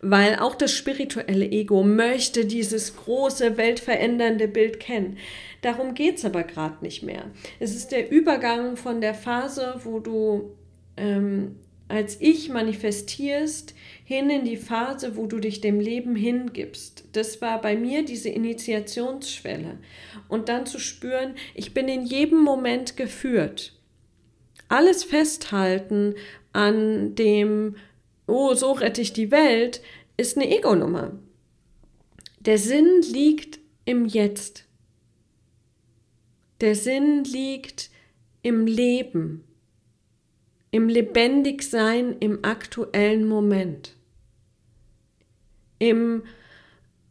Weil 0.02 0.36
auch 0.36 0.56
das 0.56 0.72
spirituelle 0.72 1.46
Ego 1.46 1.84
möchte 1.84 2.44
dieses 2.44 2.96
große, 2.96 3.56
weltverändernde 3.56 4.48
Bild 4.48 4.80
kennen. 4.80 5.16
Darum 5.62 5.94
geht 5.94 6.18
es 6.18 6.24
aber 6.24 6.42
gerade 6.42 6.82
nicht 6.82 7.02
mehr. 7.02 7.30
Es 7.60 7.74
ist 7.74 7.92
der 7.92 8.10
Übergang 8.10 8.76
von 8.76 9.00
der 9.00 9.14
Phase, 9.14 9.80
wo 9.84 10.00
du 10.00 10.56
ähm, 10.96 11.56
als 11.92 12.16
Ich 12.20 12.48
manifestierst, 12.48 13.74
hin 14.04 14.30
in 14.30 14.44
die 14.44 14.56
Phase, 14.56 15.16
wo 15.16 15.26
du 15.26 15.38
dich 15.38 15.60
dem 15.60 15.78
Leben 15.78 16.16
hingibst. 16.16 17.04
Das 17.12 17.42
war 17.42 17.60
bei 17.60 17.76
mir 17.76 18.02
diese 18.02 18.30
Initiationsschwelle. 18.30 19.78
Und 20.28 20.48
dann 20.48 20.64
zu 20.64 20.78
spüren, 20.78 21.34
ich 21.54 21.74
bin 21.74 21.88
in 21.88 22.04
jedem 22.06 22.40
Moment 22.40 22.96
geführt. 22.96 23.78
Alles 24.68 25.04
festhalten 25.04 26.14
an 26.54 27.14
dem, 27.14 27.76
oh, 28.26 28.54
so 28.54 28.72
rette 28.72 29.00
ich 29.00 29.12
die 29.12 29.30
Welt, 29.30 29.82
ist 30.16 30.36
eine 30.36 30.50
Ego-Nummer. 30.50 31.12
Der 32.40 32.58
Sinn 32.58 33.02
liegt 33.02 33.60
im 33.84 34.06
Jetzt. 34.06 34.64
Der 36.60 36.74
Sinn 36.74 37.24
liegt 37.24 37.90
im 38.42 38.66
Leben, 38.66 39.44
im 40.70 40.88
Lebendigsein 40.88 42.16
im 42.18 42.44
aktuellen 42.44 43.26
Moment, 43.28 43.96
im 45.78 46.22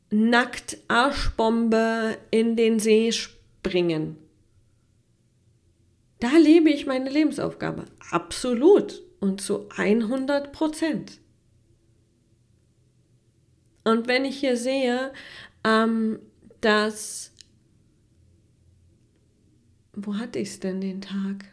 nackt 0.10 0.78
Arschbombe 0.88 2.18
in 2.32 2.56
den 2.56 2.80
See 2.80 3.12
springen. 3.12 4.18
Da 6.20 6.38
lebe 6.38 6.70
ich 6.70 6.86
meine 6.86 7.10
Lebensaufgabe. 7.10 7.86
Absolut 8.12 9.02
und 9.22 9.40
zu 9.40 9.70
100 9.70 10.52
Prozent. 10.52 11.20
Und 13.86 14.08
wenn 14.08 14.26
ich 14.26 14.40
hier 14.40 14.58
sehe, 14.58 15.14
ähm, 15.64 16.20
dass 16.60 17.32
wo 19.94 20.18
hatte 20.18 20.40
ich 20.40 20.50
es 20.50 20.60
denn 20.60 20.82
den 20.82 21.02
Tag, 21.02 21.46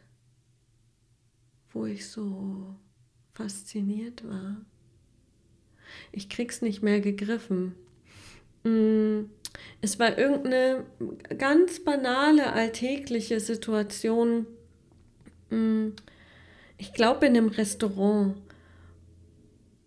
wo 1.73 1.87
ich 1.87 2.09
so 2.09 2.75
fasziniert 3.35 4.29
war? 4.29 4.57
Ich 6.13 6.29
krieg's 6.29 6.63
nicht 6.63 6.83
mehr 6.83 7.01
gegriffen. 7.01 7.75
Mm, 8.63 9.25
es 9.81 9.99
war 9.99 10.19
irgendeine 10.19 10.85
ganz 11.37 11.83
banale, 11.83 12.53
alltägliche 12.53 13.41
Situation. 13.41 14.47
Ich 16.79 16.93
glaube 16.93 17.27
in 17.27 17.37
einem 17.37 17.49
Restaurant. 17.49 18.37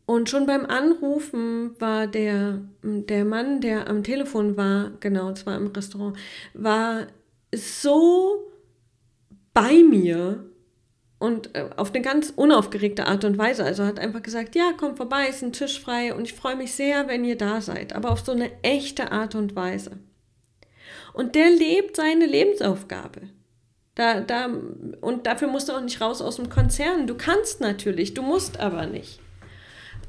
Und 0.06 0.30
schon 0.30 0.46
beim 0.46 0.66
Anrufen 0.66 1.80
war 1.80 2.06
der, 2.06 2.60
der 2.84 3.24
Mann, 3.24 3.62
der 3.62 3.88
am 3.88 4.04
Telefon 4.04 4.58
war, 4.58 4.92
genau, 5.00 5.30
es 5.30 5.46
war 5.46 5.56
im 5.56 5.68
Restaurant, 5.68 6.18
war 6.54 7.08
so 7.56 8.52
bei 9.54 9.84
mir 9.84 10.46
und 11.18 11.56
äh, 11.56 11.70
auf 11.78 11.94
eine 11.94 12.02
ganz 12.02 12.34
unaufgeregte 12.36 13.06
Art 13.06 13.24
und 13.24 13.38
Weise. 13.38 13.64
Also 13.64 13.86
hat 13.86 14.00
einfach 14.00 14.24
gesagt, 14.24 14.56
ja, 14.56 14.72
komm 14.76 14.98
vorbei, 14.98 15.28
ist 15.28 15.44
ein 15.44 15.54
Tisch 15.54 15.80
frei 15.80 16.14
und 16.14 16.24
ich 16.24 16.34
freue 16.34 16.56
mich 16.56 16.74
sehr, 16.74 17.08
wenn 17.08 17.24
ihr 17.24 17.38
da 17.38 17.62
seid, 17.62 17.94
aber 17.94 18.12
auf 18.12 18.22
so 18.22 18.32
eine 18.32 18.52
echte 18.64 19.12
Art 19.12 19.36
und 19.36 19.56
Weise. 19.56 20.00
Und 21.14 21.36
der 21.36 21.50
lebt 21.52 21.96
seine 21.96 22.26
Lebensaufgabe. 22.26 23.22
Da, 23.96 24.22
da, 24.22 24.50
und 25.02 25.28
dafür 25.28 25.48
musst 25.48 25.70
du 25.70 25.74
auch 25.74 25.82
nicht 25.82 26.00
raus 26.00 26.22
aus 26.22 26.38
dem 26.38 26.50
Konzern. 26.50 27.08
Du 27.08 27.16
kannst 27.16 27.60
natürlich, 27.60 28.14
du 28.14 28.22
musst 28.22 28.60
aber 28.60 28.86
nicht. 28.86 29.20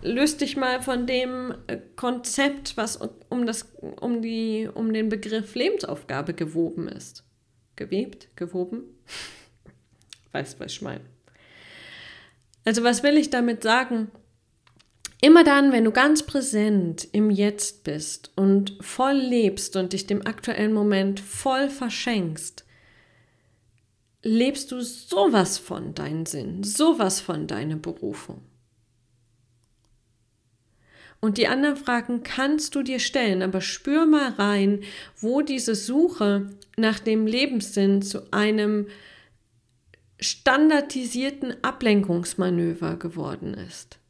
Löst 0.02 0.40
dich 0.40 0.56
mal 0.56 0.82
von 0.82 1.06
dem 1.06 1.54
äh, 1.66 1.78
Konzept, 1.96 2.76
was 2.76 2.98
um, 3.28 3.46
das, 3.46 3.72
um, 4.00 4.22
die, 4.22 4.68
um 4.72 4.92
den 4.92 5.08
Begriff 5.08 5.54
Lebensaufgabe 5.54 6.34
gewoben 6.34 6.88
ist 6.88 7.24
gewebt, 7.76 8.28
gewoben. 8.36 8.82
Weißt, 10.32 10.60
was 10.60 10.72
ich 10.72 10.82
meine. 10.82 11.04
Also 12.64 12.84
was 12.84 13.02
will 13.02 13.16
ich 13.16 13.30
damit 13.30 13.62
sagen? 13.62 14.10
Immer 15.20 15.44
dann, 15.44 15.72
wenn 15.72 15.84
du 15.84 15.92
ganz 15.92 16.24
präsent 16.24 17.06
im 17.12 17.30
Jetzt 17.30 17.84
bist 17.84 18.32
und 18.34 18.76
voll 18.80 19.16
lebst 19.16 19.76
und 19.76 19.92
dich 19.92 20.06
dem 20.06 20.26
aktuellen 20.26 20.72
Moment 20.72 21.20
voll 21.20 21.68
verschenkst, 21.68 22.64
lebst 24.22 24.70
du 24.72 24.80
sowas 24.80 25.58
von 25.58 25.94
deinen 25.94 26.26
Sinn, 26.26 26.62
sowas 26.62 27.20
von 27.20 27.46
deiner 27.46 27.76
Berufung. 27.76 28.42
Und 31.20 31.38
die 31.38 31.46
anderen 31.46 31.76
Fragen 31.76 32.22
kannst 32.24 32.74
du 32.74 32.82
dir 32.82 32.98
stellen, 32.98 33.42
aber 33.42 33.60
spür 33.60 34.06
mal 34.06 34.30
rein, 34.32 34.80
wo 35.20 35.40
diese 35.40 35.76
Suche 35.76 36.50
nach 36.76 36.98
dem 36.98 37.26
Lebenssinn 37.26 38.02
zu 38.02 38.32
einem 38.32 38.88
standardisierten 40.20 41.62
Ablenkungsmanöver 41.62 42.96
geworden 42.96 43.54
ist 43.54 44.01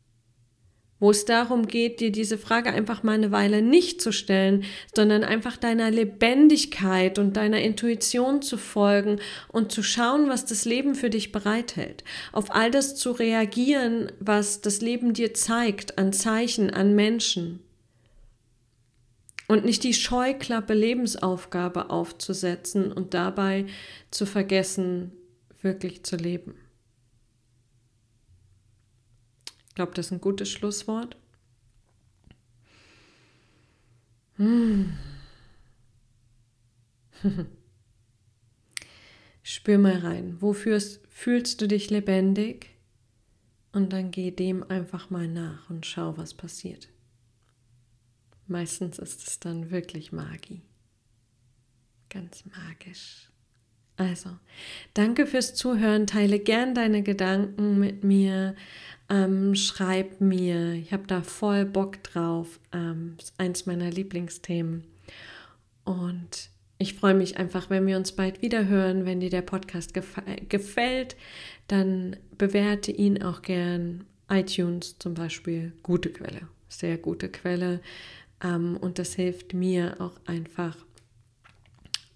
wo 1.02 1.10
es 1.10 1.24
darum 1.24 1.66
geht, 1.66 1.98
dir 1.98 2.12
diese 2.12 2.38
Frage 2.38 2.72
einfach 2.72 3.02
mal 3.02 3.14
eine 3.14 3.32
Weile 3.32 3.60
nicht 3.60 4.00
zu 4.00 4.12
stellen, 4.12 4.62
sondern 4.94 5.24
einfach 5.24 5.56
deiner 5.56 5.90
Lebendigkeit 5.90 7.18
und 7.18 7.36
deiner 7.36 7.60
Intuition 7.60 8.40
zu 8.40 8.56
folgen 8.56 9.18
und 9.48 9.72
zu 9.72 9.82
schauen, 9.82 10.28
was 10.28 10.44
das 10.44 10.64
Leben 10.64 10.94
für 10.94 11.10
dich 11.10 11.32
bereithält. 11.32 12.04
Auf 12.30 12.54
all 12.54 12.70
das 12.70 12.94
zu 12.94 13.10
reagieren, 13.10 14.12
was 14.20 14.60
das 14.60 14.80
Leben 14.80 15.12
dir 15.12 15.34
zeigt, 15.34 15.98
an 15.98 16.12
Zeichen, 16.12 16.70
an 16.70 16.94
Menschen. 16.94 17.58
Und 19.48 19.64
nicht 19.64 19.82
die 19.82 19.94
Scheuklappe 19.94 20.72
Lebensaufgabe 20.72 21.90
aufzusetzen 21.90 22.92
und 22.92 23.12
dabei 23.12 23.66
zu 24.12 24.24
vergessen, 24.24 25.10
wirklich 25.62 26.04
zu 26.04 26.14
leben. 26.14 26.61
Ich 29.72 29.76
glaube, 29.76 29.92
das 29.94 30.06
ist 30.06 30.12
ein 30.12 30.20
gutes 30.20 30.50
Schlusswort. 30.50 31.16
Hm. 34.36 34.92
Spür 39.42 39.78
mal 39.78 39.96
rein. 39.96 40.36
Wofür 40.42 40.78
fühlst 41.08 41.62
du 41.62 41.68
dich 41.68 41.88
lebendig? 41.88 42.68
Und 43.72 43.94
dann 43.94 44.10
geh 44.10 44.30
dem 44.30 44.62
einfach 44.62 45.08
mal 45.08 45.26
nach 45.26 45.70
und 45.70 45.86
schau, 45.86 46.18
was 46.18 46.34
passiert. 46.34 46.90
Meistens 48.46 48.98
ist 48.98 49.26
es 49.26 49.40
dann 49.40 49.70
wirklich 49.70 50.12
Magie. 50.12 50.60
Ganz 52.10 52.44
magisch. 52.44 53.32
Also, 53.96 54.30
danke 54.94 55.26
fürs 55.26 55.54
Zuhören. 55.54 56.06
Teile 56.06 56.38
gern 56.38 56.74
deine 56.74 57.02
Gedanken 57.02 57.78
mit 57.78 58.04
mir. 58.04 58.56
Ähm, 59.08 59.54
schreib 59.54 60.20
mir. 60.20 60.72
Ich 60.72 60.92
habe 60.92 61.06
da 61.06 61.22
voll 61.22 61.64
Bock 61.64 62.02
drauf. 62.02 62.60
Ähm, 62.72 63.16
ist 63.18 63.34
eins 63.38 63.66
meiner 63.66 63.90
Lieblingsthemen. 63.90 64.84
Und 65.84 66.50
ich 66.78 66.94
freue 66.94 67.14
mich 67.14 67.36
einfach, 67.36 67.70
wenn 67.70 67.86
wir 67.86 67.96
uns 67.96 68.12
bald 68.12 68.42
wieder 68.42 68.66
hören. 68.66 69.04
Wenn 69.04 69.20
dir 69.20 69.30
der 69.30 69.42
Podcast 69.42 69.94
gefällt, 69.94 71.16
dann 71.68 72.16
bewerte 72.38 72.90
ihn 72.90 73.22
auch 73.22 73.42
gern. 73.42 74.04
iTunes 74.30 74.98
zum 74.98 75.14
Beispiel, 75.14 75.72
gute 75.82 76.10
Quelle, 76.10 76.48
sehr 76.68 76.96
gute 76.96 77.28
Quelle. 77.28 77.80
Ähm, 78.42 78.78
und 78.80 78.98
das 78.98 79.14
hilft 79.14 79.52
mir 79.52 80.00
auch 80.00 80.18
einfach 80.26 80.76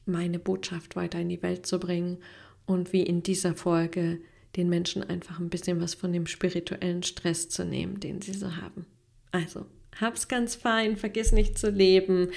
meine 0.06 0.38
Botschaft 0.38 0.96
weiter 0.96 1.20
in 1.20 1.28
die 1.28 1.42
Welt 1.42 1.66
zu 1.66 1.78
bringen 1.78 2.18
und 2.64 2.92
wie 2.92 3.02
in 3.02 3.22
dieser 3.22 3.54
Folge 3.54 4.20
den 4.56 4.68
Menschen 4.68 5.02
einfach 5.02 5.38
ein 5.38 5.50
bisschen 5.50 5.80
was 5.80 5.94
von 5.94 6.12
dem 6.12 6.26
spirituellen 6.26 7.02
Stress 7.02 7.48
zu 7.48 7.64
nehmen, 7.64 8.00
den 8.00 8.22
sie 8.22 8.32
so 8.32 8.56
haben. 8.56 8.86
Also, 9.30 9.66
hab's 10.00 10.28
ganz 10.28 10.54
fein, 10.54 10.96
vergiss 10.96 11.32
nicht 11.32 11.58
zu 11.58 11.70
leben. 11.70 12.30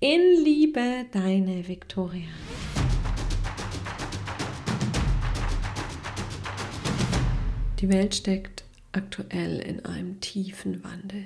In 0.00 0.20
Liebe, 0.44 1.06
deine 1.12 1.66
Viktoria. 1.66 2.28
Die 7.80 7.88
Welt 7.88 8.14
steckt 8.14 8.64
aktuell 8.92 9.60
in 9.60 9.84
einem 9.84 10.20
tiefen 10.20 10.82
Wandel. 10.84 11.24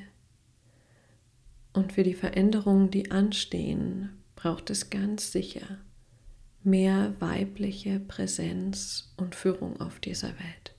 Und 1.72 1.92
für 1.92 2.02
die 2.02 2.14
Veränderungen, 2.14 2.90
die 2.90 3.10
anstehen, 3.10 4.10
braucht 4.34 4.70
es 4.70 4.90
ganz 4.90 5.30
sicher 5.30 5.78
mehr 6.62 7.14
weibliche 7.20 8.00
Präsenz 8.00 9.12
und 9.16 9.34
Führung 9.34 9.80
auf 9.80 10.00
dieser 10.00 10.28
Welt. 10.28 10.74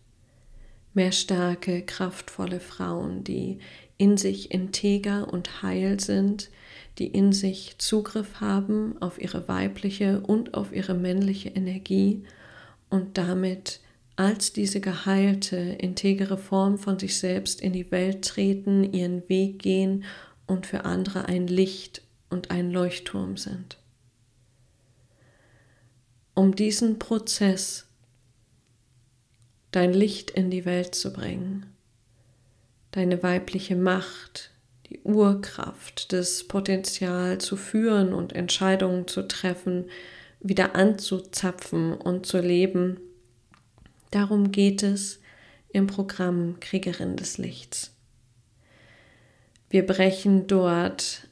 Mehr 0.94 1.12
starke, 1.12 1.84
kraftvolle 1.84 2.60
Frauen, 2.60 3.24
die 3.24 3.60
in 3.98 4.17
sich 4.17 4.52
integer 4.52 5.32
und 5.32 5.62
heil 5.62 6.00
sind, 6.00 6.50
die 6.98 7.08
in 7.08 7.32
sich 7.32 7.78
Zugriff 7.78 8.41
haben 8.41 9.02
auf 9.02 9.22
ihre 9.22 9.48
weibliche 9.48 10.20
und 10.22 10.54
auf 10.54 10.74
ihre 10.74 10.94
männliche 10.94 11.50
Energie 11.50 12.24
und 12.89 13.17
damit 13.17 13.80
als 14.17 14.54
diese 14.54 14.82
geheilte, 14.82 15.56
integere 15.56 16.38
Form 16.38 16.78
von 16.78 17.00
sich 17.00 17.17
selbst 17.17 17.62
in 17.62 17.74
die 17.74 17.89
Welt 17.91 18.24
treten, 18.24 18.84
ihren 18.94 19.28
Weg 19.30 19.60
gehen 19.60 20.04
und 20.46 20.67
für 20.67 20.86
andere 20.86 21.26
ein 21.26 21.48
Licht 21.48 22.04
und 22.30 22.52
ein 22.52 22.72
Leuchtturm 22.72 23.38
sind. 23.38 23.81
Um 26.41 26.56
diesen 26.56 26.97
Prozess, 26.97 27.86
dein 29.69 29.93
Licht 29.93 30.32
in 30.32 30.49
die 30.49 30.65
Welt 30.65 30.95
zu 30.95 31.13
bringen, 31.13 31.67
deine 32.89 33.21
weibliche 33.21 33.75
Macht, 33.75 34.49
die 34.89 35.01
Urkraft, 35.01 36.12
das 36.12 36.45
Potenzial 36.45 37.38
zu 37.38 37.56
führen 37.58 38.12
und 38.12 38.34
Entscheidungen 38.34 39.08
zu 39.08 39.27
treffen, 39.27 39.86
wieder 40.39 40.75
anzuzapfen 40.75 41.93
und 41.93 42.25
zu 42.25 42.39
leben. 42.39 42.99
Darum 44.10 44.51
geht 44.51 44.82
es 44.82 45.19
im 45.71 45.86
Programm 45.86 46.60
Kriegerin 46.60 47.17
des 47.17 47.38
Lichts. 47.38 47.93
Wir 49.69 49.86
brechen 49.86 50.47
dort 50.47 51.27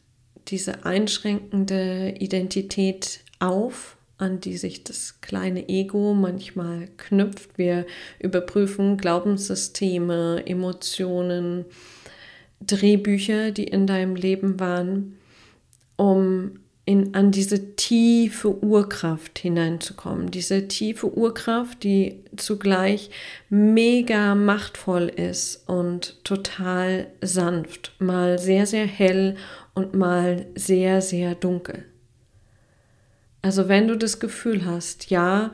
diese 0.49 0.85
einschränkende 0.85 2.13
Identität 2.19 3.21
auf, 3.39 3.95
an 4.19 4.39
die 4.39 4.57
sich 4.57 4.83
das 4.83 5.21
kleine 5.21 5.67
Ego 5.69 6.13
manchmal 6.13 6.87
knüpft. 6.97 7.57
Wir 7.57 7.85
überprüfen 8.19 8.97
Glaubenssysteme, 8.97 10.43
Emotionen, 10.45 11.65
Drehbücher, 12.61 13.51
die 13.51 13.63
in 13.63 13.87
deinem 13.87 14.15
Leben 14.15 14.59
waren, 14.59 15.17
um 15.95 16.59
in, 16.89 17.13
an 17.13 17.31
diese 17.31 17.75
tiefe 17.75 18.63
Urkraft 18.63 19.37
hineinzukommen. 19.39 20.31
Diese 20.31 20.67
tiefe 20.67 21.15
Urkraft, 21.15 21.83
die 21.83 22.23
zugleich 22.35 23.11
mega 23.49 24.33
machtvoll 24.33 25.07
ist 25.07 25.69
und 25.69 26.23
total 26.23 27.07
sanft, 27.21 27.93
mal 27.99 28.39
sehr, 28.39 28.65
sehr 28.65 28.87
hell 28.87 29.37
und 29.75 29.93
mal 29.93 30.47
sehr, 30.55 31.01
sehr 31.01 31.35
dunkel. 31.35 31.85
Also 33.41 33.67
wenn 33.67 33.87
du 33.87 33.97
das 33.97 34.19
Gefühl 34.19 34.65
hast, 34.65 35.09
ja, 35.09 35.53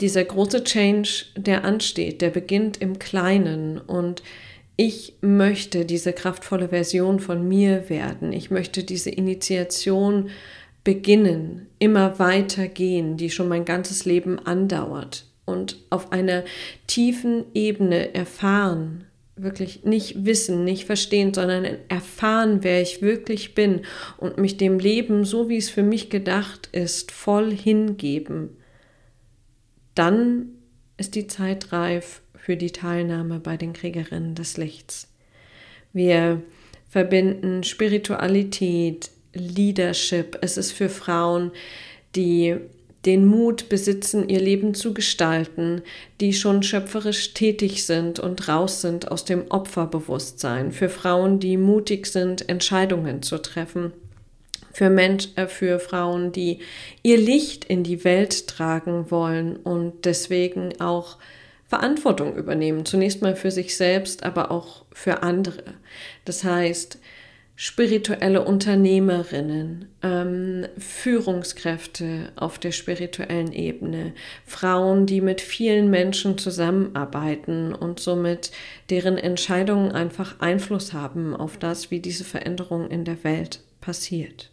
dieser 0.00 0.24
große 0.24 0.64
Change, 0.64 1.26
der 1.36 1.64
ansteht, 1.64 2.20
der 2.20 2.30
beginnt 2.30 2.78
im 2.78 2.98
Kleinen 2.98 3.78
und 3.78 4.22
ich 4.76 5.14
möchte 5.20 5.84
diese 5.84 6.12
kraftvolle 6.12 6.70
Version 6.70 7.20
von 7.20 7.46
mir 7.46 7.88
werden. 7.88 8.32
Ich 8.32 8.50
möchte 8.50 8.82
diese 8.82 9.10
Initiation 9.10 10.30
beginnen, 10.82 11.68
immer 11.78 12.18
weiter 12.18 12.66
gehen, 12.66 13.16
die 13.16 13.30
schon 13.30 13.48
mein 13.48 13.64
ganzes 13.64 14.04
Leben 14.04 14.38
andauert 14.40 15.26
und 15.44 15.76
auf 15.90 16.12
einer 16.12 16.44
tiefen 16.86 17.44
Ebene 17.54 18.14
erfahren, 18.14 19.04
wirklich 19.36 19.84
nicht 19.84 20.24
wissen, 20.24 20.64
nicht 20.64 20.84
verstehen, 20.84 21.34
sondern 21.34 21.66
erfahren, 21.88 22.62
wer 22.62 22.80
ich 22.80 23.02
wirklich 23.02 23.54
bin 23.54 23.82
und 24.16 24.38
mich 24.38 24.56
dem 24.56 24.78
Leben, 24.78 25.24
so 25.24 25.48
wie 25.48 25.56
es 25.56 25.70
für 25.70 25.82
mich 25.82 26.08
gedacht 26.08 26.68
ist, 26.72 27.10
voll 27.10 27.52
hingeben, 27.52 28.50
dann 29.94 30.50
ist 30.96 31.14
die 31.14 31.26
Zeit 31.26 31.72
reif 31.72 32.22
für 32.36 32.56
die 32.56 32.70
Teilnahme 32.70 33.40
bei 33.40 33.56
den 33.56 33.72
Kriegerinnen 33.72 34.34
des 34.34 34.56
Lichts. 34.56 35.12
Wir 35.92 36.42
verbinden 36.88 37.64
Spiritualität, 37.64 39.10
Leadership. 39.32 40.38
Es 40.42 40.56
ist 40.56 40.72
für 40.72 40.88
Frauen, 40.88 41.50
die 42.14 42.56
den 43.06 43.26
Mut 43.26 43.68
besitzen, 43.68 44.28
ihr 44.28 44.40
Leben 44.40 44.74
zu 44.74 44.94
gestalten, 44.94 45.82
die 46.20 46.32
schon 46.32 46.62
schöpferisch 46.62 47.34
tätig 47.34 47.84
sind 47.84 48.18
und 48.18 48.48
raus 48.48 48.80
sind 48.80 49.10
aus 49.10 49.24
dem 49.24 49.50
Opferbewusstsein, 49.50 50.72
für 50.72 50.88
Frauen, 50.88 51.38
die 51.38 51.56
mutig 51.56 52.06
sind, 52.06 52.48
Entscheidungen 52.48 53.22
zu 53.22 53.38
treffen, 53.38 53.92
für, 54.72 54.90
Mensch, 54.90 55.28
äh, 55.36 55.46
für 55.46 55.78
Frauen, 55.78 56.32
die 56.32 56.60
ihr 57.02 57.18
Licht 57.18 57.64
in 57.64 57.84
die 57.84 58.04
Welt 58.04 58.48
tragen 58.48 59.10
wollen 59.10 59.56
und 59.56 60.04
deswegen 60.04 60.80
auch 60.80 61.18
Verantwortung 61.66 62.36
übernehmen, 62.36 62.84
zunächst 62.84 63.22
mal 63.22 63.36
für 63.36 63.50
sich 63.50 63.76
selbst, 63.76 64.22
aber 64.22 64.50
auch 64.50 64.84
für 64.92 65.22
andere. 65.22 65.62
Das 66.24 66.44
heißt, 66.44 66.98
spirituelle 67.56 68.44
Unternehmerinnen, 68.44 69.86
ähm, 70.02 70.66
Führungskräfte 70.76 72.32
auf 72.34 72.58
der 72.58 72.72
spirituellen 72.72 73.52
Ebene, 73.52 74.12
Frauen, 74.44 75.06
die 75.06 75.20
mit 75.20 75.40
vielen 75.40 75.88
Menschen 75.88 76.36
zusammenarbeiten 76.36 77.72
und 77.72 78.00
somit 78.00 78.50
deren 78.90 79.16
Entscheidungen 79.16 79.92
einfach 79.92 80.40
Einfluss 80.40 80.92
haben 80.92 81.36
auf 81.36 81.56
das, 81.56 81.92
wie 81.92 82.00
diese 82.00 82.24
Veränderung 82.24 82.90
in 82.90 83.04
der 83.04 83.22
Welt 83.22 83.60
passiert. 83.80 84.50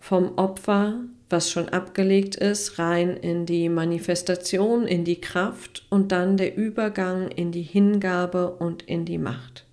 Vom 0.00 0.38
Opfer, 0.38 1.00
was 1.30 1.50
schon 1.50 1.68
abgelegt 1.68 2.34
ist, 2.34 2.78
rein 2.78 3.16
in 3.16 3.46
die 3.46 3.68
Manifestation, 3.68 4.86
in 4.86 5.04
die 5.04 5.20
Kraft 5.20 5.86
und 5.90 6.10
dann 6.10 6.36
der 6.36 6.56
Übergang 6.56 7.28
in 7.30 7.52
die 7.52 7.62
Hingabe 7.62 8.50
und 8.56 8.82
in 8.82 9.04
die 9.04 9.18
Macht. 9.18 9.67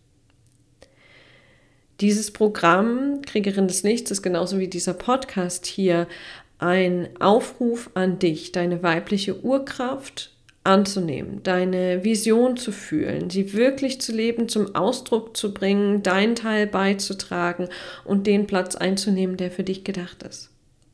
Dieses 2.01 2.31
Programm 2.31 3.21
Kriegerin 3.21 3.67
des 3.67 3.84
Nichts 3.84 4.12
ist 4.12 4.21
genauso 4.21 4.60
wie 4.60 4.67
dieser 4.67 4.93
Podcast 4.93 5.65
hier 5.65 6.08
ein 6.60 7.10
Aufruf 7.19 7.89
an 7.93 8.19
dich, 8.19 8.51
deine 8.51 8.84
weibliche 8.84 9.43
Urkraft 9.43 10.31
anzunehmen, 10.65 11.41
deine 11.43 12.03
Vision 12.03 12.58
zu 12.58 12.71
fühlen, 12.71 13.29
sie 13.29 13.53
wirklich 13.53 14.01
zu 14.01 14.12
leben, 14.12 14.49
zum 14.49 14.75
Ausdruck 14.75 15.38
zu 15.38 15.53
bringen, 15.53 16.01
deinen 16.03 16.36
Teil 16.36 16.67
beizutragen 16.67 17.69
und 18.03 18.27
den 18.27 18.47
Platz 18.47 18.75
einzunehmen, 18.75 19.38
der 19.38 19.51
für 19.51 19.63
dich 19.63 19.84
gedacht 19.84 20.23
ist. 20.23 20.49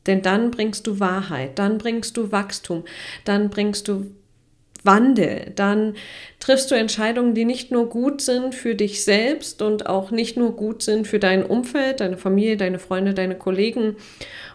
Denn 0.07 0.21
dann 0.21 0.51
bringst 0.51 0.87
du 0.87 0.99
Wahrheit, 0.99 1.57
dann 1.57 1.77
bringst 1.77 2.17
du 2.17 2.31
Wachstum, 2.31 2.83
dann 3.23 3.49
bringst 3.49 3.87
du 3.87 4.11
Wandel, 4.83 5.51
dann 5.55 5.95
triffst 6.39 6.71
du 6.71 6.75
Entscheidungen, 6.75 7.35
die 7.35 7.45
nicht 7.45 7.71
nur 7.71 7.89
gut 7.89 8.21
sind 8.21 8.55
für 8.55 8.75
dich 8.75 9.03
selbst 9.03 9.61
und 9.61 9.87
auch 9.87 10.11
nicht 10.11 10.37
nur 10.37 10.55
gut 10.55 10.81
sind 10.81 11.07
für 11.07 11.19
dein 11.19 11.45
Umfeld, 11.45 11.99
deine 11.99 12.17
Familie, 12.17 12.57
deine 12.57 12.79
Freunde, 12.79 13.13
deine 13.13 13.35
Kollegen 13.35 13.95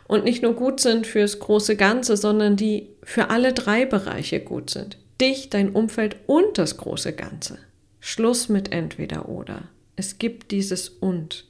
und 0.08 0.24
nicht 0.24 0.42
nur 0.42 0.54
gut 0.54 0.80
sind 0.80 1.06
fürs 1.06 1.38
große 1.38 1.76
Ganze, 1.76 2.16
sondern 2.16 2.56
die 2.56 2.88
für 3.02 3.30
alle 3.30 3.52
drei 3.52 3.86
Bereiche 3.86 4.40
gut 4.40 4.70
sind. 4.70 4.98
Dich, 5.20 5.48
dein 5.48 5.70
Umfeld 5.70 6.16
und 6.26 6.58
das 6.58 6.76
große 6.76 7.12
Ganze. 7.12 7.58
Schluss 8.00 8.48
mit 8.48 8.72
entweder 8.72 9.28
oder. 9.28 9.62
Es 9.96 10.18
gibt 10.18 10.50
dieses 10.50 10.88
und. 10.88 11.44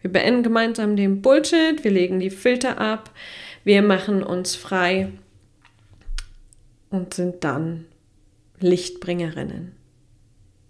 Wir 0.00 0.12
beenden 0.12 0.42
gemeinsam 0.42 0.96
den 0.96 1.20
Bullshit, 1.20 1.82
wir 1.82 1.90
legen 1.90 2.20
die 2.20 2.30
Filter 2.30 2.78
ab, 2.78 3.10
wir 3.64 3.82
machen 3.82 4.22
uns 4.22 4.54
frei 4.54 5.10
und 6.90 7.14
sind 7.14 7.44
dann 7.44 7.86
Lichtbringerinnen, 8.58 9.72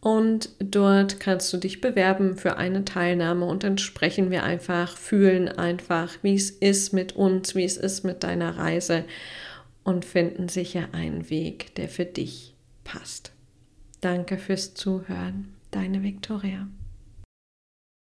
und 0.00 0.50
dort 0.60 1.18
kannst 1.18 1.52
du 1.52 1.56
dich 1.56 1.80
bewerben 1.80 2.36
für 2.36 2.56
eine 2.56 2.84
Teilnahme 2.84 3.44
und 3.46 3.64
dann 3.64 3.78
sprechen 3.78 4.30
wir 4.30 4.44
einfach, 4.44 4.96
fühlen 4.96 5.48
einfach, 5.48 6.14
wie 6.22 6.34
es 6.34 6.50
ist 6.50 6.92
mit 6.92 7.16
uns, 7.16 7.54
wie 7.54 7.64
es 7.64 7.76
ist 7.76 8.04
mit 8.04 8.22
deiner 8.22 8.56
Reise 8.56 9.04
und 9.82 10.04
finden 10.04 10.48
sicher 10.48 10.88
einen 10.92 11.30
Weg, 11.30 11.74
der 11.74 11.88
für 11.88 12.04
dich 12.04 12.54
passt. 12.84 13.32
Danke 14.00 14.38
fürs 14.38 14.74
Zuhören, 14.74 15.54
deine 15.72 16.02
Victoria. 16.04 16.68